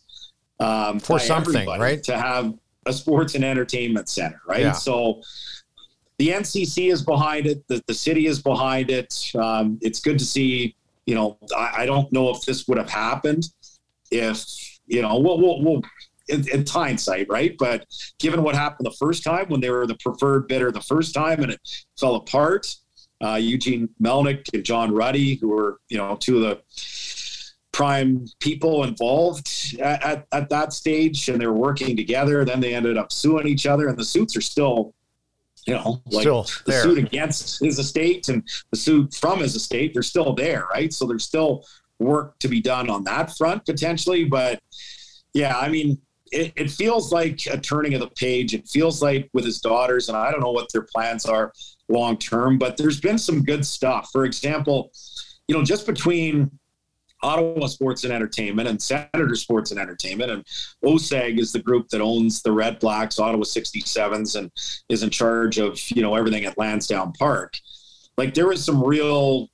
[0.60, 2.02] um, for something, right?
[2.04, 2.54] To have
[2.86, 4.60] a sports and entertainment center, right?
[4.60, 4.72] Yeah.
[4.72, 5.22] So
[6.18, 7.66] the NCC is behind it.
[7.68, 9.32] The, the city is behind it.
[9.38, 12.88] Um, it's good to see, you know, I, I, don't know if this would have
[12.88, 13.50] happened
[14.10, 14.40] if,
[14.86, 15.82] you know, we'll, we'll, we'll
[16.28, 17.54] in, in, hindsight, right?
[17.58, 17.86] But
[18.18, 21.42] given what happened the first time when they were the preferred bidder the first time
[21.42, 21.60] and it
[21.98, 22.74] fell apart,
[23.22, 26.60] uh, Eugene Melnyk and John Ruddy, who were you know two of the
[27.76, 32.42] prime people involved at, at, at, that stage, and they were working together.
[32.42, 34.94] Then they ended up suing each other, and the suits are still,
[35.66, 36.82] you know, like still the there.
[36.82, 39.92] suit against his estate and the suit from his estate.
[39.92, 40.90] They're still there, right?
[40.90, 41.66] So there's still
[41.98, 44.58] work to be done on that front potentially, but
[45.34, 45.98] yeah, I mean,
[46.32, 48.54] it, it, feels like a turning of the page.
[48.54, 51.52] It feels like with his daughters, and I don't know what their plans are
[51.90, 54.08] long term, but there's been some good stuff.
[54.12, 54.92] For example,
[55.46, 56.50] you know, just between
[57.26, 60.44] Ottawa Sports and Entertainment and Senator Sports and Entertainment, and
[60.84, 64.50] OSEG is the group that owns the Red Blacks, Ottawa 67s, and
[64.88, 67.58] is in charge of, you know, everything at Lansdowne Park.
[68.16, 69.48] Like there was some real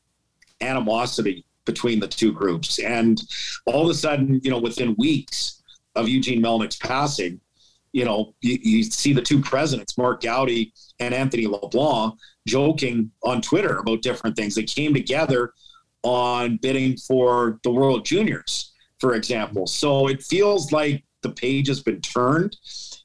[0.60, 2.78] animosity between the two groups.
[2.78, 3.20] And
[3.66, 5.62] all of a sudden, you know, within weeks
[5.94, 7.40] of Eugene Melnyk's passing,
[7.92, 12.14] you know, you, you, see the two presidents, Mark Goudie and Anthony LeBlanc,
[12.46, 14.54] joking on Twitter about different things.
[14.54, 15.52] They came together
[16.02, 19.66] on bidding for the World Juniors, for example.
[19.66, 22.56] So it feels like the page has been turned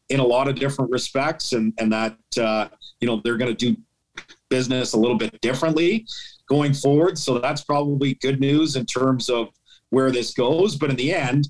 [0.09, 2.67] in a lot of different respects, and and that uh,
[2.99, 3.79] you know they're going to do
[4.49, 6.07] business a little bit differently
[6.47, 7.17] going forward.
[7.17, 9.49] So that's probably good news in terms of
[9.89, 10.75] where this goes.
[10.75, 11.49] But in the end,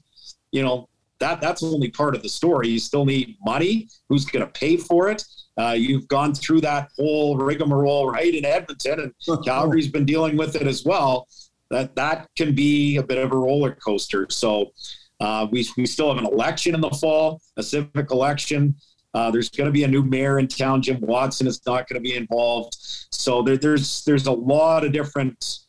[0.51, 2.69] you know, that that's only part of the story.
[2.69, 3.89] You still need money.
[4.09, 5.23] Who's going to pay for it?
[5.57, 9.13] Uh, you've gone through that whole rigmarole right in Edmonton, and
[9.45, 11.27] Calgary's been dealing with it as well.
[11.69, 14.27] That that can be a bit of a roller coaster.
[14.29, 14.71] So
[15.19, 18.75] uh, we we still have an election in the fall, a civic election.
[19.13, 20.81] Uh, there's going to be a new mayor in town.
[20.81, 22.75] Jim Watson is not going to be involved.
[23.11, 25.59] So there, there's there's a lot of different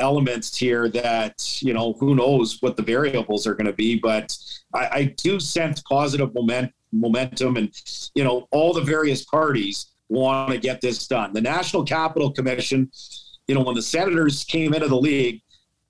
[0.00, 4.36] elements here that you know who knows what the variables are going to be but
[4.74, 7.70] I, I, do sense positive moment, momentum and
[8.14, 11.32] you know all the various parties want to get this done.
[11.32, 12.90] The national capital commission
[13.46, 15.40] you know when the senators came into the league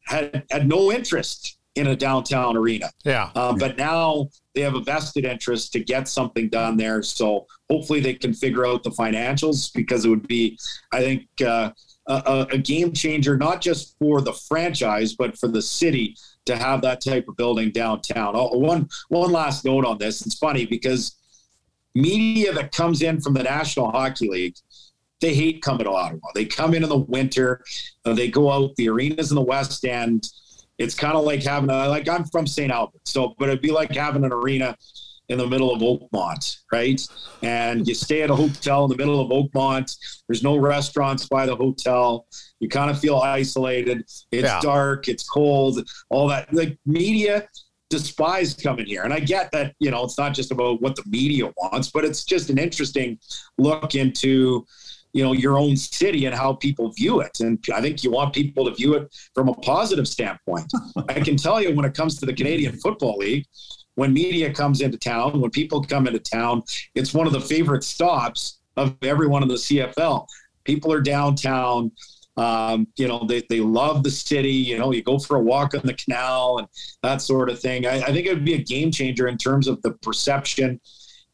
[0.05, 2.91] had had no interest in a downtown arena.
[3.05, 3.31] Yeah.
[3.35, 7.03] Um, but now they have a vested interest to get something done there.
[7.03, 10.59] So hopefully they can figure out the financials because it would be
[10.93, 11.71] i think uh,
[12.07, 16.83] a, a, game changer, not just for the franchise, but for the city to have
[16.83, 18.35] that type of building downtown.
[18.35, 20.25] Oh, one one last note on this.
[20.27, 21.17] It's funny because
[21.95, 24.57] media that comes in from the National Hockey League,
[25.21, 26.29] they hate coming to Ottawa.
[26.35, 27.65] They come in in the winter,
[28.05, 30.27] uh, they go out, the arenas in the West End.
[30.79, 32.73] It's kind of like having a, like I'm from St.
[32.73, 33.03] Albert.
[33.05, 34.77] So, but it'd be like having an arena
[35.29, 37.01] in the middle of Oakmont, right?
[37.43, 39.97] And you stay at a hotel in the middle of Oakmont.
[40.29, 42.27] There's no restaurants by the hotel.
[42.61, 44.03] You kind of feel isolated.
[44.31, 44.61] It's Yeah.
[44.61, 45.09] dark.
[45.09, 45.87] It's cold.
[46.11, 46.53] All that.
[46.53, 47.49] Like media
[47.89, 49.75] despise coming here, and I get that.
[49.79, 53.19] You know, it's not just about what the media wants, but it's just an interesting
[53.59, 54.65] look into
[55.13, 57.41] you know your own city and how people view it.
[57.41, 60.73] And i think you want people to view it from a positive standpoint.
[61.09, 63.47] I can tell you when it comes to the canadian football league
[63.95, 66.63] when media comes into town when people come into town
[66.95, 70.27] it's one of the favorite stops of everyone in the cfl
[70.65, 71.93] people are downtown
[72.39, 75.75] um, you know they, they love the city you know you go for a walk
[75.75, 76.69] on the canal and
[77.03, 77.87] that sort of thing.
[77.87, 80.81] I, I think it would be a game changer in terms of the perception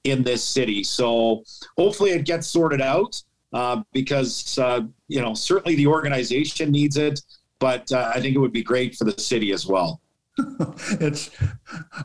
[0.04, 0.82] in this city.
[0.82, 1.44] So
[1.76, 7.20] hopefully it gets sorted out uh, because uh, you know certainly the organization needs it,
[7.58, 10.00] but uh, I think it would be great for the city as well.
[11.00, 11.30] it's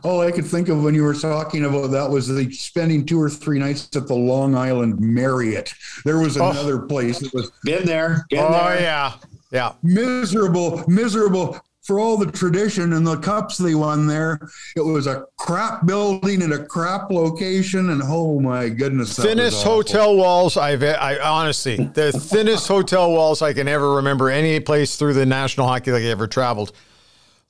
[0.03, 3.21] all I could think of when you were talking about that was the spending two
[3.21, 5.71] or three nights at the Long Island Marriott.
[6.03, 6.49] There was Oh.
[6.49, 8.81] another place that was Been there, been Oh there.
[8.81, 9.13] yeah,
[9.51, 9.73] yeah.
[9.83, 14.39] miserable, miserable for all the tradition and the cups they won there.
[14.75, 20.15] It was a crap building at a crap location, and oh my goodness, thinnest hotel
[20.15, 25.13] walls I've I honestly the thinnest hotel walls I can ever remember any place through
[25.13, 26.71] the National Hockey League I ever traveled.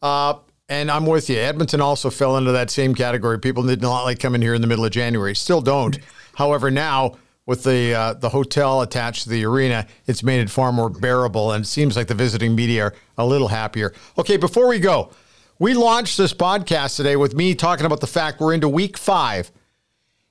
[0.01, 0.35] Uh,
[0.69, 1.37] and I'm with you.
[1.37, 3.39] Edmonton also fell into that same category.
[3.39, 5.35] People did not like coming here in the middle of January.
[5.35, 5.99] Still don't.
[6.35, 7.15] However, now
[7.45, 11.51] with the uh, the hotel attached to the arena, it's made it far more bearable,
[11.51, 13.93] and it seems like the visiting media are a little happier.
[14.17, 15.11] Okay, before we go,
[15.59, 19.51] we launched this podcast today with me talking about the fact we're into week five.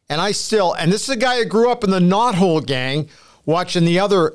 [0.09, 3.09] And I still, and this is a guy who grew up in the Knothole gang,
[3.47, 4.35] watching the other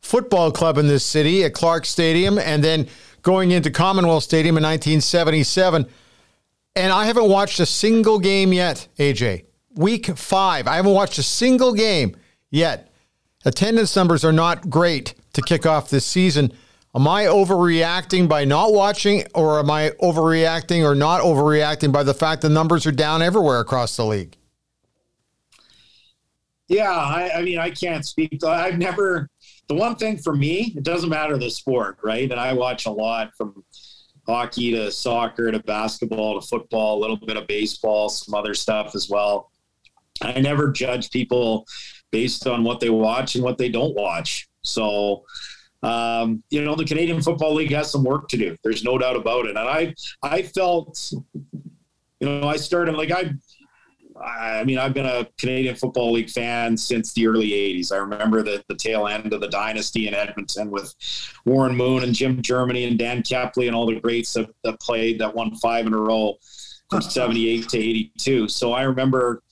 [0.00, 2.88] football club in this city at Clark Stadium, and then
[3.22, 5.86] going into Commonwealth Stadium in 1977.
[6.76, 9.44] And I haven't watched a single game yet, AJ.
[9.74, 12.16] Week five, I haven't watched a single game
[12.50, 12.92] yet.
[13.44, 16.52] Attendance numbers are not great to kick off this season.
[16.94, 22.14] Am I overreacting by not watching, or am I overreacting or not overreacting by the
[22.14, 24.36] fact the numbers are down everywhere across the league?
[26.68, 28.42] Yeah, I, I mean, I can't speak.
[28.44, 29.28] I've never.
[29.68, 32.30] The one thing for me, it doesn't matter the sport, right?
[32.30, 33.64] And I watch a lot from
[34.26, 38.94] hockey to soccer to basketball to football, a little bit of baseball, some other stuff
[38.94, 39.50] as well.
[40.26, 41.66] I never judge people
[42.10, 44.48] based on what they watch and what they don't watch.
[44.62, 45.24] So,
[45.82, 48.56] um, you know, the Canadian Football League has some work to do.
[48.62, 49.56] There's no doubt about it.
[49.56, 53.34] And I, I felt, you know, I started like I,
[54.22, 57.92] I mean, I've been a Canadian Football League fan since the early '80s.
[57.92, 60.94] I remember the, the tail end of the dynasty in Edmonton with
[61.44, 65.18] Warren Moon and Jim Germany and Dan Kepley and all the greats that, that played
[65.18, 66.36] that won five in a row
[66.90, 68.48] from '78 to '82.
[68.48, 69.42] So I remember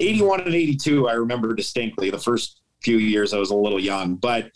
[0.00, 1.08] '81 and '82.
[1.08, 2.10] I remember distinctly.
[2.10, 4.50] The first few years I was a little young, but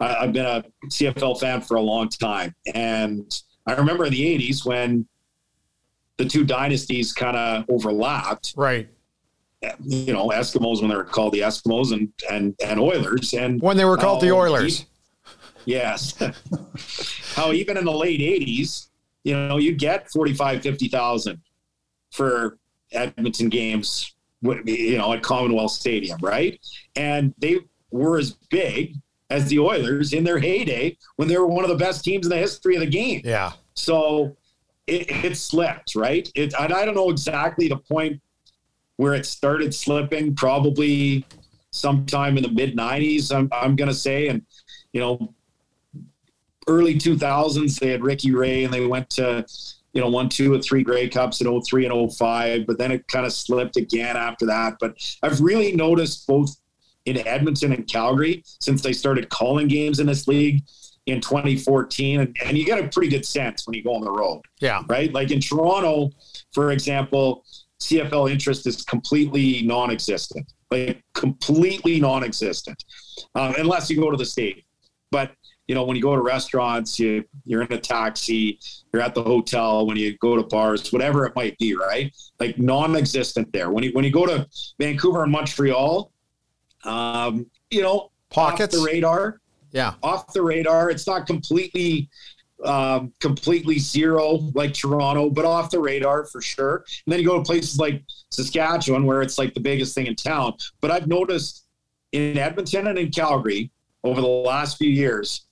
[0.00, 4.22] I, I've been a CFL fan for a long time, and I remember in the
[4.38, 5.06] '80s when
[6.18, 8.88] the two dynasties kind of overlapped Right.
[9.84, 13.76] you know, Eskimos when they were called the Eskimos and and and Oilers and When
[13.76, 14.86] they were called the Oilers.
[15.66, 16.14] yes.
[17.34, 18.88] how even in the late 80s,
[19.24, 21.38] you know, you get 45 50,000
[22.12, 22.56] for
[22.92, 26.60] Edmonton games you know, at Commonwealth Stadium, right?
[26.94, 28.96] And they were as big
[29.30, 32.30] as the Oilers in their heyday when they were one of the best teams in
[32.30, 33.22] the history of the game.
[33.24, 33.52] Yeah.
[33.74, 34.36] So
[34.86, 36.30] it, it slipped, right?
[36.34, 38.20] It, and I don't know exactly the point
[38.96, 41.26] where it started slipping, probably
[41.70, 44.28] sometime in the mid 90s, I'm, I'm going to say.
[44.28, 44.42] And,
[44.92, 45.34] you know,
[46.68, 49.44] early 2000s, they had Ricky Ray and they went to,
[49.96, 53.08] you know, one, two, or three Grey Cups in 03 and 05, but then it
[53.08, 54.74] kind of slipped again after that.
[54.78, 56.54] But I've really noticed both
[57.06, 60.62] in Edmonton and Calgary since they started calling games in this league
[61.06, 62.20] in 2014.
[62.20, 64.82] And, and you get a pretty good sense when you go on the road, Yeah.
[64.86, 65.10] right?
[65.14, 66.10] Like in Toronto,
[66.52, 67.44] for example,
[67.80, 72.84] CFL interest is completely non existent, like completely non existent,
[73.34, 74.64] um, unless you go to the state.
[75.10, 75.30] But
[75.68, 78.58] you know, when you go to restaurants, you you're in a taxi,
[78.92, 82.14] you're at the hotel, when you go to bars, whatever it might be, right?
[82.38, 83.70] Like non-existent there.
[83.70, 84.46] When you when you go to
[84.78, 86.12] Vancouver and Montreal,
[86.84, 88.74] um, you know, Pockets.
[88.76, 89.40] off the radar,
[89.72, 89.94] Yeah.
[90.02, 90.90] off the radar.
[90.90, 92.08] It's not completely
[92.64, 96.84] um, completely zero like Toronto, but off the radar for sure.
[97.04, 100.14] And then you go to places like Saskatchewan where it's like the biggest thing in
[100.16, 100.54] town.
[100.80, 101.66] But I've noticed
[102.12, 103.70] in Edmonton and in Calgary
[104.04, 105.45] over the last few years,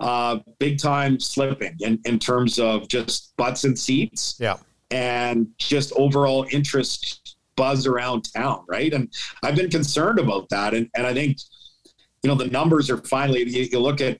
[0.00, 4.36] uh, big time slipping in, in terms of just butts and seats.
[4.38, 4.56] Yeah.
[4.90, 8.92] And just overall interest buzz around town, right?
[8.92, 10.72] And I've been concerned about that.
[10.72, 11.38] And, and I think,
[12.22, 14.18] you know, the numbers are finally, you, you look at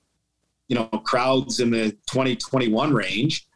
[0.69, 3.47] you know, crowds in the 2021 range,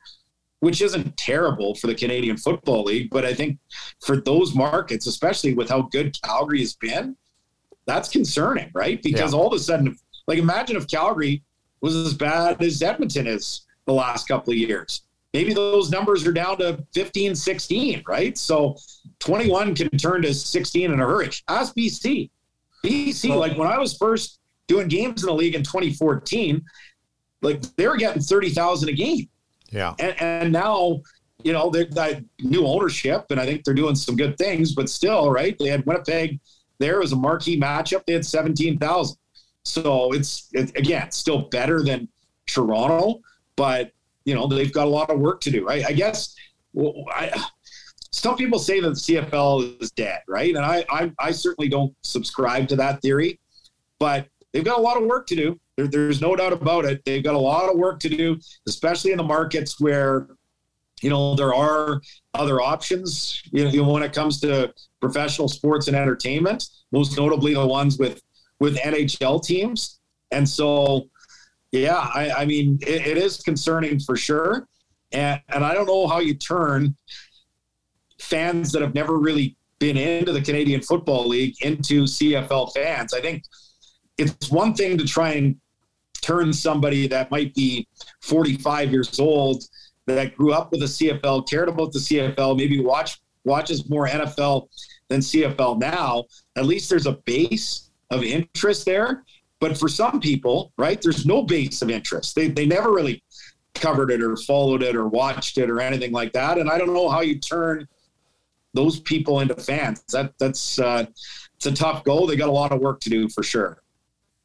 [0.59, 3.09] which isn't terrible for the Canadian Football League.
[3.11, 3.59] But I think
[4.03, 7.15] for those markets, especially with how good Calgary has been,
[7.85, 9.01] that's concerning, right?
[9.01, 9.39] Because yeah.
[9.39, 9.95] all of a sudden,
[10.27, 11.43] like imagine if Calgary
[11.83, 15.01] was as bad as Edmonton is the last couple of years.
[15.33, 18.37] Maybe those numbers are down to 15, 16, right?
[18.37, 18.77] So
[19.19, 21.29] 21 can turn to 16 in a hurry.
[21.47, 22.29] Ask BC.
[22.85, 26.63] BC, like when I was first doing games in the league in 2014,
[27.41, 29.27] like they were getting 30,000 a game.
[29.71, 29.95] Yeah.
[29.99, 31.01] And, and now,
[31.43, 34.87] you know, they're that new ownership and I think they're doing some good things, but
[34.87, 35.57] still, right.
[35.57, 36.39] They had Winnipeg
[36.79, 38.05] there was a marquee matchup.
[38.05, 39.17] They had 17,000.
[39.63, 42.07] So it's, it, again, still better than
[42.47, 43.21] Toronto,
[43.55, 43.91] but
[44.25, 45.69] you know, they've got a lot of work to do.
[45.69, 46.35] I, I guess
[46.73, 47.31] well, I,
[48.11, 50.55] some people say that the CFL is dead, right?
[50.55, 53.39] And I, I, I certainly don't subscribe to that theory,
[53.99, 55.59] but they've got a lot of work to do.
[55.77, 57.03] There, there's no doubt about it.
[57.05, 60.27] They've got a lot of work to do, especially in the markets where,
[61.01, 62.01] you know, there are
[62.33, 63.41] other options.
[63.51, 68.21] You know, when it comes to professional sports and entertainment, most notably the ones with
[68.63, 69.99] with NHL teams.
[70.31, 71.09] And so,
[71.73, 74.69] yeah, I, I mean, it, it is concerning for sure.
[75.11, 76.95] And and I don't know how you turn
[78.19, 83.13] fans that have never really been into the Canadian Football League into CFL fans.
[83.13, 83.43] I think
[84.17, 85.57] it's one thing to try and
[86.21, 87.85] turn somebody that might be
[88.21, 89.61] 45 years old
[90.05, 94.69] that grew up with the CFL, cared about the CFL, maybe watch watches more NFL
[95.09, 96.23] than CFL now.
[96.55, 99.23] At least there's a base of interest there.
[99.59, 102.35] But for some people, right, there's no base of interest.
[102.35, 103.23] They they never really
[103.73, 106.57] covered it or followed it or watched it or anything like that.
[106.57, 107.87] And I don't know how you turn
[108.73, 110.03] those people into fans.
[110.11, 111.05] That that's uh,
[111.55, 112.27] it's a tough goal.
[112.27, 113.81] They got a lot of work to do for sure.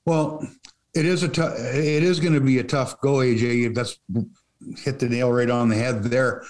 [0.06, 0.46] Well,
[0.94, 1.54] it is a tough.
[1.58, 3.74] It is going to be a tough go, AJ.
[3.74, 3.98] That's
[4.76, 6.44] hit the nail right on the head there.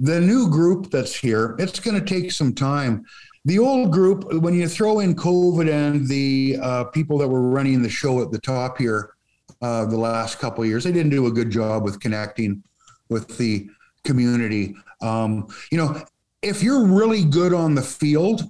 [0.00, 3.04] The new group that's here, it's going to take some time.
[3.48, 7.80] The old group, when you throw in COVID and the uh, people that were running
[7.80, 9.14] the show at the top here,
[9.62, 12.62] uh, the last couple years, they didn't do a good job with connecting
[13.08, 13.66] with the
[14.04, 14.74] community.
[15.00, 15.98] Um, you know,
[16.42, 18.42] if you're really good on the field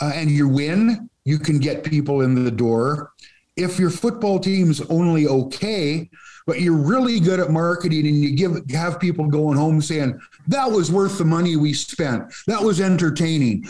[0.00, 3.12] uh, and you win, you can get people in the door.
[3.54, 6.10] If your football team's only okay,
[6.46, 10.70] but you're really good at marketing and you give have people going home saying that
[10.70, 13.64] was worth the money we spent, that was entertaining,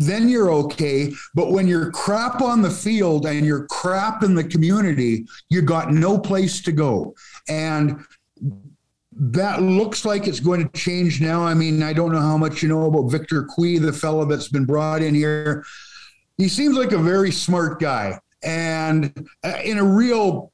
[0.00, 1.12] then you're okay.
[1.34, 5.92] But when you're crap on the field and you're crap in the community, you got
[5.92, 7.14] no place to go.
[7.48, 8.02] And
[9.12, 11.42] that looks like it's going to change now.
[11.42, 14.48] I mean, I don't know how much you know about Victor Cui, the fellow that's
[14.48, 15.64] been brought in here.
[16.38, 20.50] He seems like a very smart guy and uh, in a real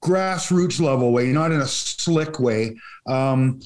[0.00, 2.76] grassroots level way, not in a slick way.
[3.08, 3.58] Um,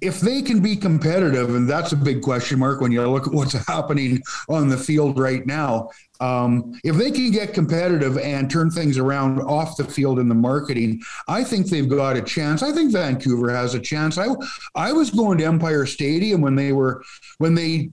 [0.00, 3.32] if they can be competitive, and that's a big question mark when you look at
[3.32, 5.90] what's happening on the field right now.
[6.20, 10.34] Um, if they can get competitive and turn things around off the field in the
[10.34, 12.62] marketing, I think they've got a chance.
[12.62, 14.18] I think Vancouver has a chance.
[14.18, 14.28] I
[14.74, 17.02] I was going to Empire Stadium when they were
[17.38, 17.90] when they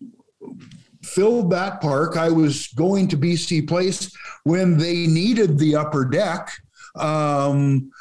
[1.04, 2.18] filled that park.
[2.18, 6.52] I was going to BC Place when they needed the upper deck.
[6.96, 7.92] Um,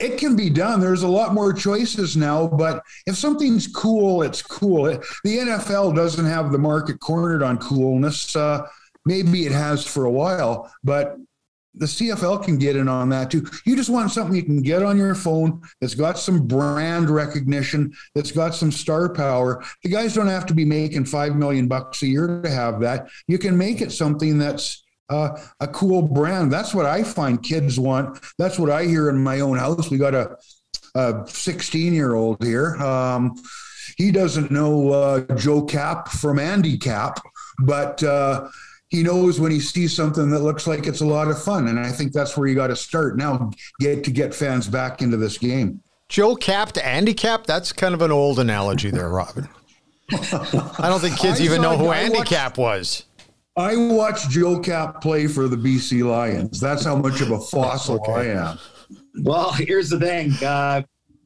[0.00, 0.80] it can be done.
[0.80, 4.84] There's a lot more choices now, but if something's cool, it's cool.
[4.84, 8.34] The NFL doesn't have the market cornered on coolness.
[8.34, 8.66] Uh,
[9.04, 11.16] maybe it has for a while, but
[11.74, 13.46] the CFL can get in on that too.
[13.64, 17.92] You just want something you can get on your phone that's got some brand recognition,
[18.14, 19.62] that's got some star power.
[19.84, 23.08] The guys don't have to be making five million bucks a year to have that.
[23.28, 26.52] You can make it something that's uh, a cool brand.
[26.52, 28.18] That's what I find kids want.
[28.38, 29.90] That's what I hear in my own house.
[29.90, 30.36] We got a,
[30.94, 32.76] a 16 year old here.
[32.76, 33.34] Um,
[33.96, 37.20] he doesn't know uh, Joe Kapp from Andy Capp,
[37.58, 38.48] but uh,
[38.88, 41.68] he knows when he sees something that looks like it's a lot of fun.
[41.68, 45.02] And I think that's where you got to start now, get to get fans back
[45.02, 45.82] into this game.
[46.08, 49.48] Joe Kapp to Andy Capp, that's kind of an old analogy there, Robin.
[50.12, 53.04] I don't think kids even know who I Andy watched, Cap was.
[53.56, 56.60] I watched Joe Kapp play for the BC Lions.
[56.60, 58.32] That's how much of a fossil okay.
[58.32, 58.58] I am.
[59.22, 60.32] Well, here's the thing.
[60.44, 60.82] Uh,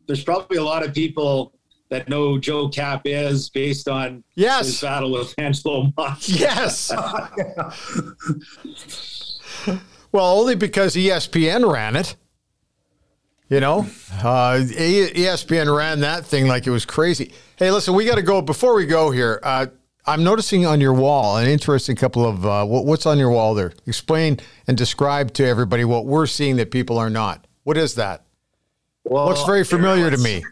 [0.07, 1.53] there's probably a lot of people
[1.91, 4.67] that know Joe Kapp is based on Yes.
[4.67, 6.33] his battle with Angelo Mosca.
[6.33, 6.91] Yes.
[10.13, 12.17] well, only because ESPN ran it.
[13.51, 13.81] You know,
[14.23, 17.33] uh, ESPN ran that thing like it was crazy.
[17.57, 18.41] Hey, listen, we got to go.
[18.41, 19.67] Before we go here, uh,
[20.07, 23.55] I'm noticing on your wall an interesting couple of uh, what, what's on your wall
[23.55, 23.73] there.
[23.87, 24.39] Explain
[24.69, 27.47] and describe to everybody what we're seeing that people are not.
[27.63, 28.25] What is that?
[29.05, 30.45] Well, Looks very familiar to me.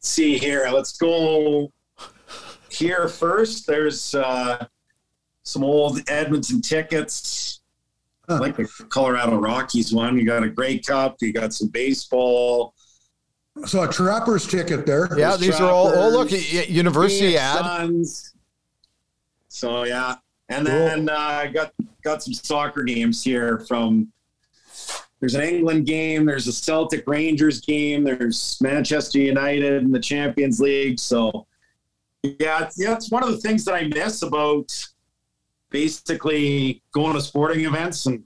[0.00, 1.72] See here, let's go
[2.68, 3.66] here first.
[3.66, 4.66] There's uh,
[5.42, 7.60] some old Edmonton tickets,
[8.28, 10.16] like the Colorado Rockies one.
[10.16, 11.16] You got a Grey Cup.
[11.20, 12.74] You got some baseball.
[13.64, 15.08] So a trapper's ticket there.
[15.18, 15.88] Yeah, these are all.
[15.88, 17.64] Oh, look, university Phoenix ad.
[17.64, 18.34] Suns.
[19.48, 20.16] So yeah,
[20.48, 24.12] and then uh, got got some soccer games here from.
[25.20, 26.26] There's an England game.
[26.26, 28.04] There's a Celtic Rangers game.
[28.04, 31.00] There's Manchester United in the Champions League.
[31.00, 31.46] So
[32.22, 34.70] yeah, it's, yeah, it's one of the things that I miss about
[35.70, 38.24] basically going to sporting events and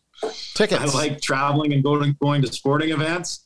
[0.55, 0.95] Tickets.
[0.95, 3.45] I like traveling and going going to sporting events.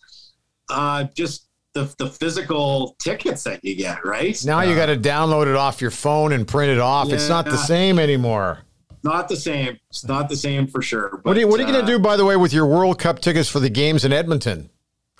[0.69, 1.44] Uh, just
[1.75, 4.41] the the physical tickets that you get, right?
[4.45, 7.13] now you got to download it off your phone and print it off.
[7.13, 8.61] It's not the same anymore.
[9.03, 9.79] Not the same.
[9.91, 11.21] It's not the same for sure.
[11.25, 12.65] What are you, what are you going uh, to do, by the way, with your
[12.65, 14.71] World Cup tickets for the games in Edmonton?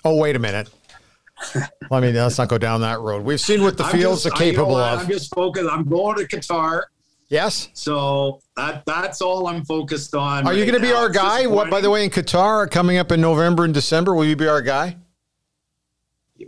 [0.03, 0.69] Oh, wait a minute.
[1.91, 3.23] I mean, let's not go down that road.
[3.23, 4.99] We've seen what the I'm fields just- are I- you know capable of.
[5.01, 5.69] I'm just focused.
[5.69, 6.83] I'm going to Qatar,
[7.27, 7.69] yes.
[7.73, 10.47] so that that's all I'm focused on.
[10.47, 11.45] Are you going to be our guy?
[11.45, 14.47] What, by the way, in Qatar, coming up in November and December, will you be
[14.47, 14.97] our guy?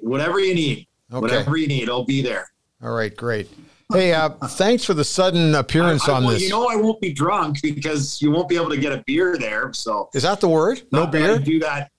[0.01, 1.21] Whatever you need, Okay.
[1.21, 2.49] whatever you need, I'll be there.
[2.83, 3.49] All right, great.
[3.93, 6.43] Hey, uh, thanks for the sudden appearance I- I- on well, this.
[6.43, 9.37] You know, I won't be drunk because you won't be able to get a beer
[9.37, 9.71] there.
[9.73, 10.81] So Is that the word?
[10.91, 11.39] No Not that beer?
[11.39, 11.89] do that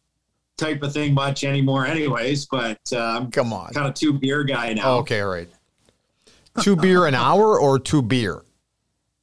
[0.59, 2.47] type of thing much anymore, anyways.
[2.47, 3.73] But I'm Come on.
[3.73, 4.97] kind of two beer guy now.
[4.97, 5.49] Oh, okay, all right.
[6.61, 8.43] Two beer an hour or two beer?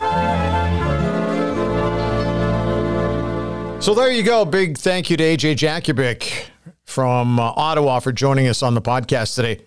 [3.83, 4.45] So there you go.
[4.45, 6.45] Big thank you to AJ Jakubec
[6.85, 9.61] from uh, Ottawa for joining us on the podcast today.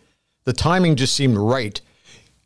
[0.45, 1.81] The timing just seemed right.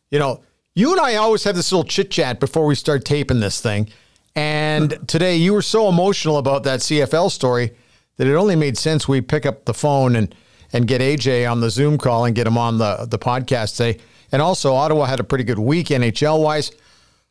[0.09, 0.41] You know,
[0.74, 3.88] you and I always have this little chit chat before we start taping this thing.
[4.36, 7.76] And today you were so emotional about that CFL story
[8.17, 10.34] that it only made sense we pick up the phone and
[10.74, 13.99] and get AJ on the Zoom call and get him on the the podcast today.
[14.32, 16.72] And also Ottawa had a pretty good week NHL wise.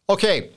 [0.09, 0.51] Okay,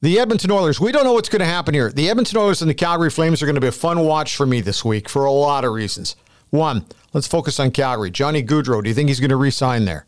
[0.00, 1.90] the Edmonton Oilers, we don't know what's going to happen here.
[1.90, 4.46] The Edmonton Oilers and the Calgary Flames are going to be a fun watch for
[4.46, 6.16] me this week for a lot of reasons.
[6.50, 8.10] One, let's focus on Calgary.
[8.10, 10.06] Johnny Gaudreau, do you think he's going to re-sign there?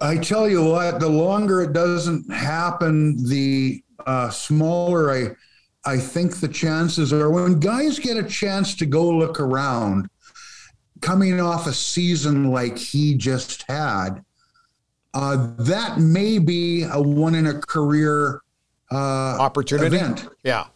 [0.00, 5.36] I tell you what, the longer it doesn't happen, the uh, smaller I
[5.84, 10.10] I think the chances are when guys get a chance to go look around,
[11.00, 14.22] coming off a season like he just had,
[15.14, 18.42] uh, that may be a one in a career
[18.92, 18.96] uh,
[19.38, 19.96] Opportunity.
[19.96, 20.28] event.
[20.44, 20.66] Yeah.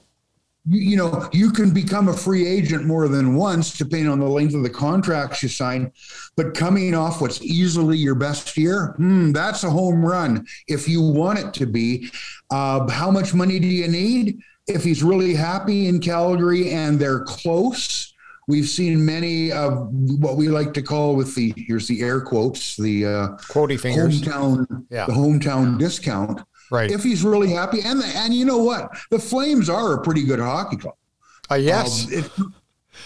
[0.67, 4.29] You, you know, you can become a free agent more than once, depending on the
[4.29, 5.93] length of the contracts you sign.
[6.37, 11.03] But coming off what's easily your best year, hmm, that's a home run if you
[11.03, 12.11] want it to be.
[12.51, 14.41] Uh, how much money do you need?
[14.67, 18.14] If he's really happy in Calgary and they're close,
[18.49, 19.89] we've seen many of
[20.21, 24.21] what we like to call with the here's the air quotes the uh, Quotey fingers.
[24.23, 25.07] hometown Yeah.
[25.07, 26.41] the hometown discount.
[26.71, 26.91] Right.
[26.91, 30.25] If he's really happy, and the, and you know what, the Flames are a pretty
[30.25, 30.95] good hockey club.
[31.51, 32.07] Uh, yes.
[32.07, 32.31] Um, it-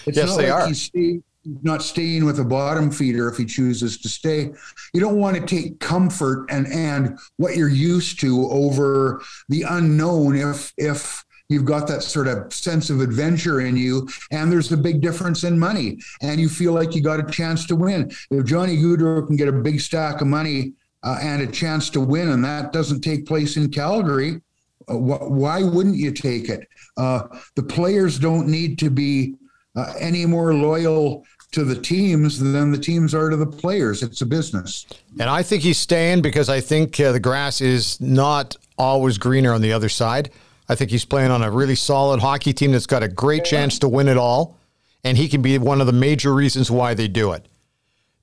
[0.07, 0.75] it's Yes, they like are.
[0.75, 1.21] Stay,
[1.63, 4.53] not staying with a bottom feeder if he chooses to stay.
[4.93, 10.37] You don't want to take comfort and and what you're used to over the unknown.
[10.37, 14.77] If if you've got that sort of sense of adventure in you, and there's a
[14.77, 18.11] big difference in money, and you feel like you got a chance to win.
[18.31, 20.73] If Johnny Gaudreau can get a big stack of money
[21.03, 24.41] uh, and a chance to win, and that doesn't take place in Calgary,
[24.89, 26.69] uh, wh- why wouldn't you take it?
[26.97, 27.23] Uh,
[27.55, 29.35] the players don't need to be
[29.75, 34.03] uh, any more loyal to the teams than the teams are to the players.
[34.03, 34.85] It's a business.
[35.19, 39.55] And I think he's staying because I think uh, the grass is not always greener
[39.55, 40.31] on the other side.
[40.69, 43.79] I think he's playing on a really solid hockey team that's got a great chance
[43.81, 44.57] to win it all.
[45.05, 47.47] And he can be one of the major reasons why they do it.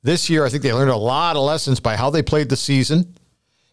[0.03, 2.55] This year, I think they learned a lot of lessons by how they played the
[2.55, 3.15] season.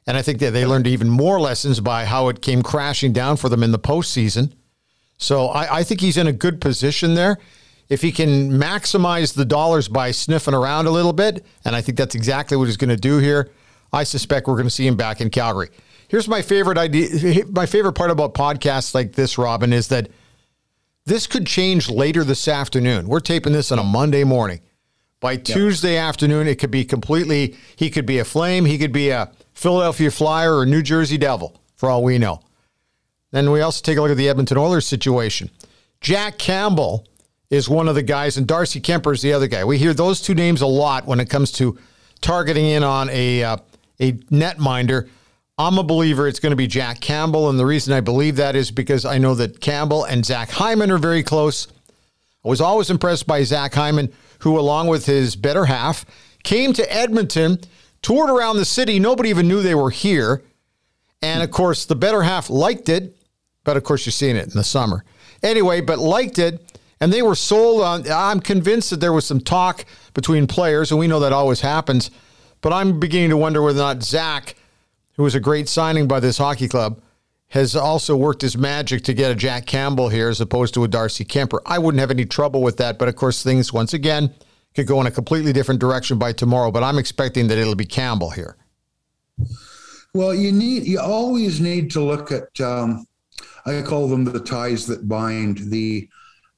[0.06, 3.36] And I think that they learned even more lessons by how it came crashing down
[3.36, 4.52] for them in the postseason.
[5.18, 7.38] So I, I think he's in a good position there.
[7.88, 11.98] If he can maximize the dollars by sniffing around a little bit, and I think
[11.98, 13.50] that's exactly what he's going to do here,
[13.92, 15.68] I suspect we're going to see him back in Calgary.
[16.12, 17.46] Here's my favorite idea.
[17.52, 20.10] My favorite part about podcasts like this, Robin, is that
[21.06, 23.08] this could change later this afternoon.
[23.08, 24.60] We're taping this on a Monday morning.
[25.20, 29.08] By Tuesday afternoon, it could be completely, he could be a Flame, he could be
[29.08, 32.40] a Philadelphia Flyer or New Jersey Devil, for all we know.
[33.30, 35.48] Then we also take a look at the Edmonton Oilers situation.
[36.02, 37.06] Jack Campbell
[37.48, 39.64] is one of the guys, and Darcy Kuemper is the other guy.
[39.64, 41.78] We hear those two names a lot when it comes to
[42.20, 43.56] targeting in on a uh,
[43.98, 45.08] a netminder.
[45.58, 48.56] I'm a believer it's going to be Jack Campbell, and the reason I believe that
[48.56, 51.68] is because I know that Campbell and Zach Hyman are very close.
[52.44, 56.06] I was always impressed by Zach Hyman, who, along with his better half,
[56.42, 57.58] came to Edmonton,
[58.00, 58.98] toured around the city.
[58.98, 60.42] Nobody even knew they were here.
[61.20, 63.16] And of course, the better half liked it,
[63.62, 65.04] but of course, you're seeing it in the summer.
[65.42, 68.10] Anyway, but liked it, and they were sold on.
[68.10, 69.84] I'm convinced that there was some talk
[70.14, 72.10] between players, and we know that always happens.
[72.62, 74.56] But I'm beginning to wonder whether or not Zach,
[75.14, 77.00] who was a great signing by this hockey club,
[77.48, 80.88] has also worked his magic to get a Jack Campbell here as opposed to a
[80.88, 81.58] Darcy Kuemper.
[81.66, 84.32] I wouldn't have any trouble with that, but of course, things once again
[84.74, 86.70] could go in a completely different direction by tomorrow.
[86.70, 88.56] But I'm expecting that it'll be Campbell here.
[90.14, 93.06] Well, you need you always need to look at um,
[93.66, 96.08] I call them the ties that bind the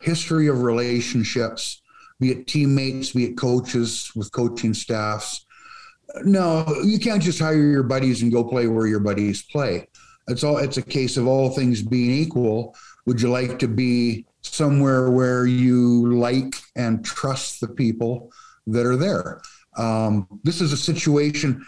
[0.00, 1.82] history of relationships,
[2.20, 5.44] be it teammates, be it coaches with coaching staffs.
[6.22, 9.88] No, you can't just hire your buddies and go play where your buddies play.
[10.28, 12.74] It's all it's a case of all things being equal.
[13.06, 18.32] Would you like to be somewhere where you like and trust the people
[18.68, 19.40] that are there?
[19.76, 21.64] Um, this is a situation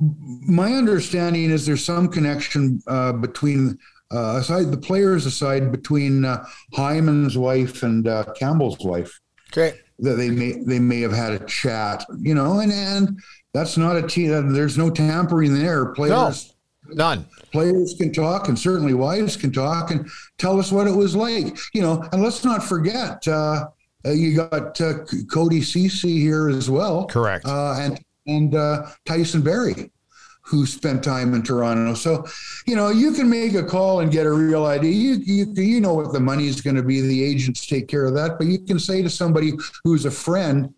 [0.00, 3.78] my understanding is there's some connection uh, between
[4.12, 6.44] uh, aside the players aside between uh,
[6.74, 9.20] Hyman's wife and uh, Campbell's wife
[9.52, 9.78] Okay.
[10.00, 13.20] that they may they may have had a chat, you know, and and
[13.52, 14.52] that's not a team.
[14.52, 15.86] There's no tampering there.
[15.86, 16.54] Players
[16.88, 17.26] None.
[17.52, 21.56] players can talk, and certainly wives can talk and tell us what it was like,
[21.74, 22.06] you know.
[22.12, 23.26] And let's not forget.
[23.26, 23.66] Uh,
[24.04, 27.46] uh, you got uh, Cody Cece here as well, Correct.
[27.46, 29.90] Uh, and and uh, Tyson Barrie,
[30.42, 31.94] who spent time in Toronto.
[31.94, 32.26] So,
[32.66, 34.90] you know, you can make a call and get a real idea.
[34.90, 37.00] You you, you know what the money is going to be.
[37.00, 38.38] The agents take care of that.
[38.38, 39.52] But you can say to somebody
[39.84, 40.74] who's a friend,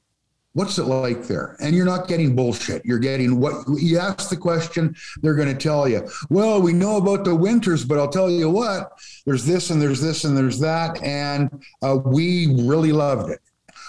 [0.54, 2.84] "What's it like there?" And you're not getting bullshit.
[2.84, 4.96] You're getting what you ask the question.
[5.22, 6.08] They're going to tell you.
[6.30, 8.98] Well, we know about the winters, but I'll tell you what.
[9.26, 13.40] There's this and there's this and there's that, and uh, we really loved it.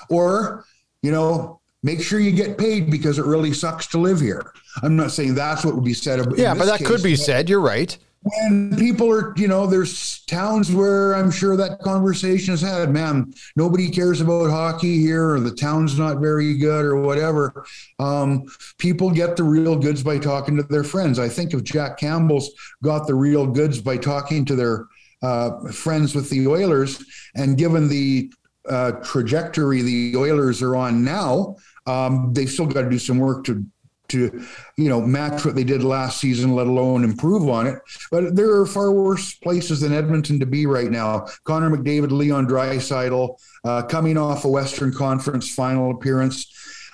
[0.09, 0.65] Or,
[1.01, 4.51] you know, make sure you get paid because it really sucks to live here.
[4.83, 6.19] I'm not saying that's what would be said.
[6.37, 7.49] Yeah, but that could be said.
[7.49, 7.97] You're right.
[8.25, 12.89] When people are, you know, there's towns where I'm sure that conversation is had.
[12.89, 17.65] Man, nobody cares about hockey here, or the town's not very good, or whatever.
[17.99, 18.45] Um,
[18.79, 21.19] people get the real goods by talking to their friends.
[21.19, 22.49] I think if Jack Campbell's
[22.83, 24.87] got the real goods by talking to their
[25.21, 27.05] uh, friends with the Oilers,
[27.35, 28.33] and given the
[28.67, 33.43] uh, trajectory the Oilers are on now, um, they've still got to do some work
[33.45, 33.63] to
[34.09, 34.45] to,
[34.77, 37.79] you know, match what they did last season, let alone improve on it.
[38.11, 41.27] But there are far worse places than Edmonton to be right now.
[41.43, 46.51] Connor McDavid, Leon Draisaitl, uh, coming off a Western Conference final appearance.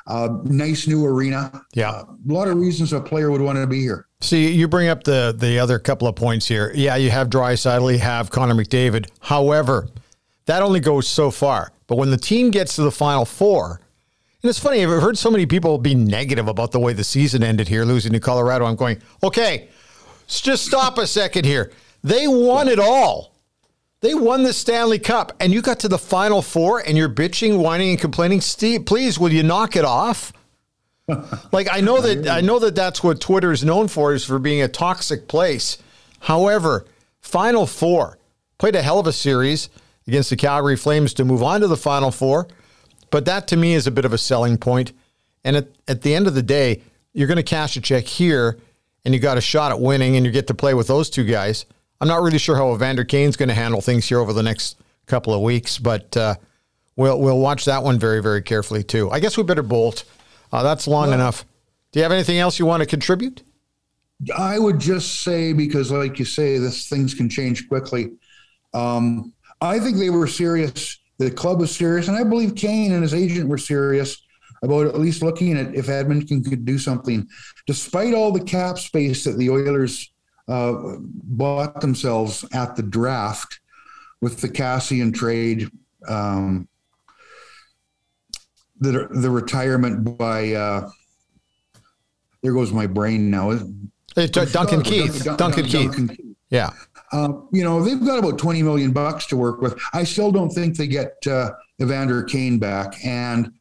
[0.07, 1.61] Uh, nice new arena.
[1.73, 1.91] Yeah.
[1.91, 4.07] Uh, a lot of reasons a player would want to be here.
[4.21, 6.71] See, you bring up the the other couple of points here.
[6.75, 9.09] Yeah, you have Draisaitl, you have Connor McDavid.
[9.19, 9.87] However,
[10.45, 11.71] that only goes so far.
[11.87, 13.79] But when the team gets to the final four,
[14.43, 17.43] and it's funny, I've heard so many people be negative about the way the season
[17.43, 18.65] ended here, losing to Colorado.
[18.65, 19.69] I'm going, okay,
[20.27, 21.71] just stop a second here.
[22.03, 23.31] They won it all.
[24.01, 27.61] They won the Stanley Cup, and you got to the final four, and you're bitching,
[27.61, 28.41] whining, and complaining.
[28.41, 30.33] Steve, please, will you knock it off?
[31.51, 34.39] like I know that I know that that's what Twitter is known for is for
[34.39, 35.77] being a toxic place.
[36.21, 36.85] However,
[37.21, 38.17] Final Four
[38.57, 39.69] played a hell of a series
[40.07, 42.47] against the Calgary Flames to move on to the Final Four,
[43.11, 44.93] but that to me is a bit of a selling point.
[45.43, 46.81] And at, at the end of the day,
[47.13, 48.57] you're going to cash a check here,
[49.05, 51.25] and you got a shot at winning, and you get to play with those two
[51.25, 51.65] guys.
[51.99, 54.77] I'm not really sure how Evander Kane's going to handle things here over the next
[55.05, 56.35] couple of weeks, but uh,
[56.95, 59.11] we'll we'll watch that one very very carefully too.
[59.11, 60.03] I guess we better bolt.
[60.51, 61.45] Uh, that's long well, enough.
[61.91, 63.43] Do you have anything else you want to contribute?
[64.37, 68.11] I would just say because, like you say, this things can change quickly.
[68.73, 70.97] Um, I think they were serious.
[71.21, 74.23] The club was serious, and I believe Kane and his agent were serious
[74.63, 77.27] about at least looking at if Edmonton could do something,
[77.67, 80.11] despite all the cap space that the Oilers
[80.47, 83.59] uh, bought themselves at the draft
[84.19, 85.69] with the Kassian trade.
[86.07, 86.67] Um,
[88.79, 90.89] the the retirement by uh,
[92.41, 93.51] there goes my brain now.
[94.17, 95.23] It's uh, Duncan, Keith.
[95.23, 95.91] Duncan, Duncan, Keith.
[95.91, 96.35] Duncan Keith.
[96.49, 96.71] Yeah.
[97.11, 99.79] Uh, you know they've got about twenty million bucks to work with.
[99.93, 101.51] I still don't think they get uh,
[101.81, 103.51] Evander Kane back, and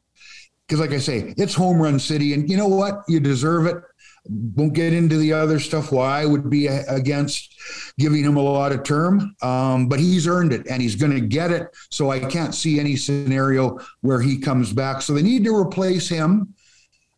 [0.66, 3.02] because like I say, it's home run city, and you know what?
[3.08, 3.76] You deserve it
[4.28, 7.54] won't get into the other stuff why I would be against
[7.98, 11.20] giving him a lot of term, um, but he's earned it and he's going to
[11.20, 11.68] get it.
[11.90, 15.02] So I can't see any scenario where he comes back.
[15.02, 16.54] So they need to replace him.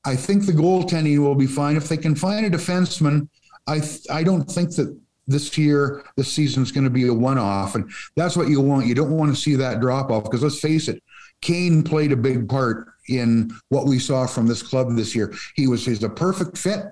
[0.05, 3.29] I think the goaltending will be fine if they can find a defenseman.
[3.67, 7.15] I th- I don't think that this year this season is going to be a
[7.15, 8.87] one-off, and that's what you want.
[8.87, 11.03] You don't want to see that drop off because let's face it,
[11.41, 15.35] Kane played a big part in what we saw from this club this year.
[15.55, 16.85] He was he's a perfect fit.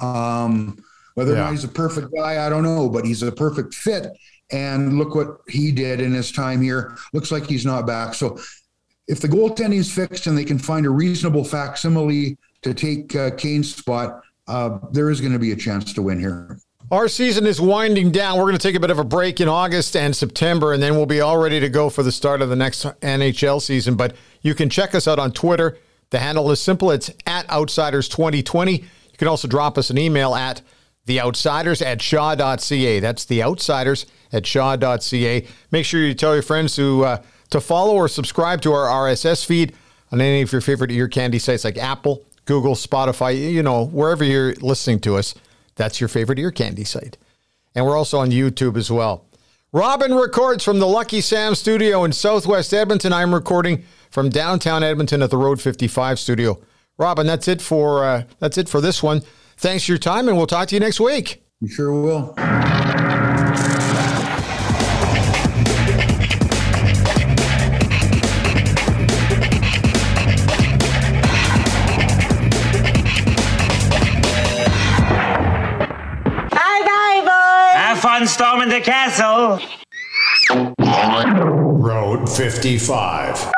[0.00, 0.82] Um,
[1.14, 1.40] whether yeah.
[1.40, 4.06] or not he's a perfect guy, I don't know, but he's a perfect fit.
[4.50, 6.96] And look what he did in his time here.
[7.12, 8.14] Looks like he's not back.
[8.14, 8.38] So
[9.08, 13.30] if the goaltending is fixed and they can find a reasonable facsimile to take uh,
[13.32, 16.60] Kane's spot, uh, there is going to be a chance to win here.
[16.90, 18.38] Our season is winding down.
[18.38, 20.96] We're going to take a bit of a break in August and September, and then
[20.96, 23.94] we'll be all ready to go for the start of the next NHL season.
[23.94, 25.76] But you can check us out on Twitter.
[26.08, 28.78] The handle is simple it's at Outsiders2020.
[28.78, 30.62] You can also drop us an email at
[31.06, 33.00] theoutsiders at shaw.ca.
[33.00, 35.46] That's theoutsiders at shaw.ca.
[35.70, 39.44] Make sure you tell your friends to, uh, to follow or subscribe to our RSS
[39.44, 39.74] feed
[40.10, 44.24] on any of your favorite ear candy sites like Apple, Google, Spotify, you know, wherever
[44.24, 45.34] you're listening to us.
[45.78, 47.16] That's your favorite ear candy site.
[47.74, 49.24] And we're also on YouTube as well.
[49.72, 53.12] Robin records from the Lucky Sam studio in Southwest Edmonton.
[53.12, 56.60] I'm recording from downtown Edmonton at the Road 55 studio.
[56.98, 59.22] Robin, that's it for uh, that's it for this one.
[59.56, 61.42] Thanks for your time, and we'll talk to you next week.
[61.60, 62.34] You sure will.
[79.18, 79.58] Castle.
[81.80, 83.52] Road 55.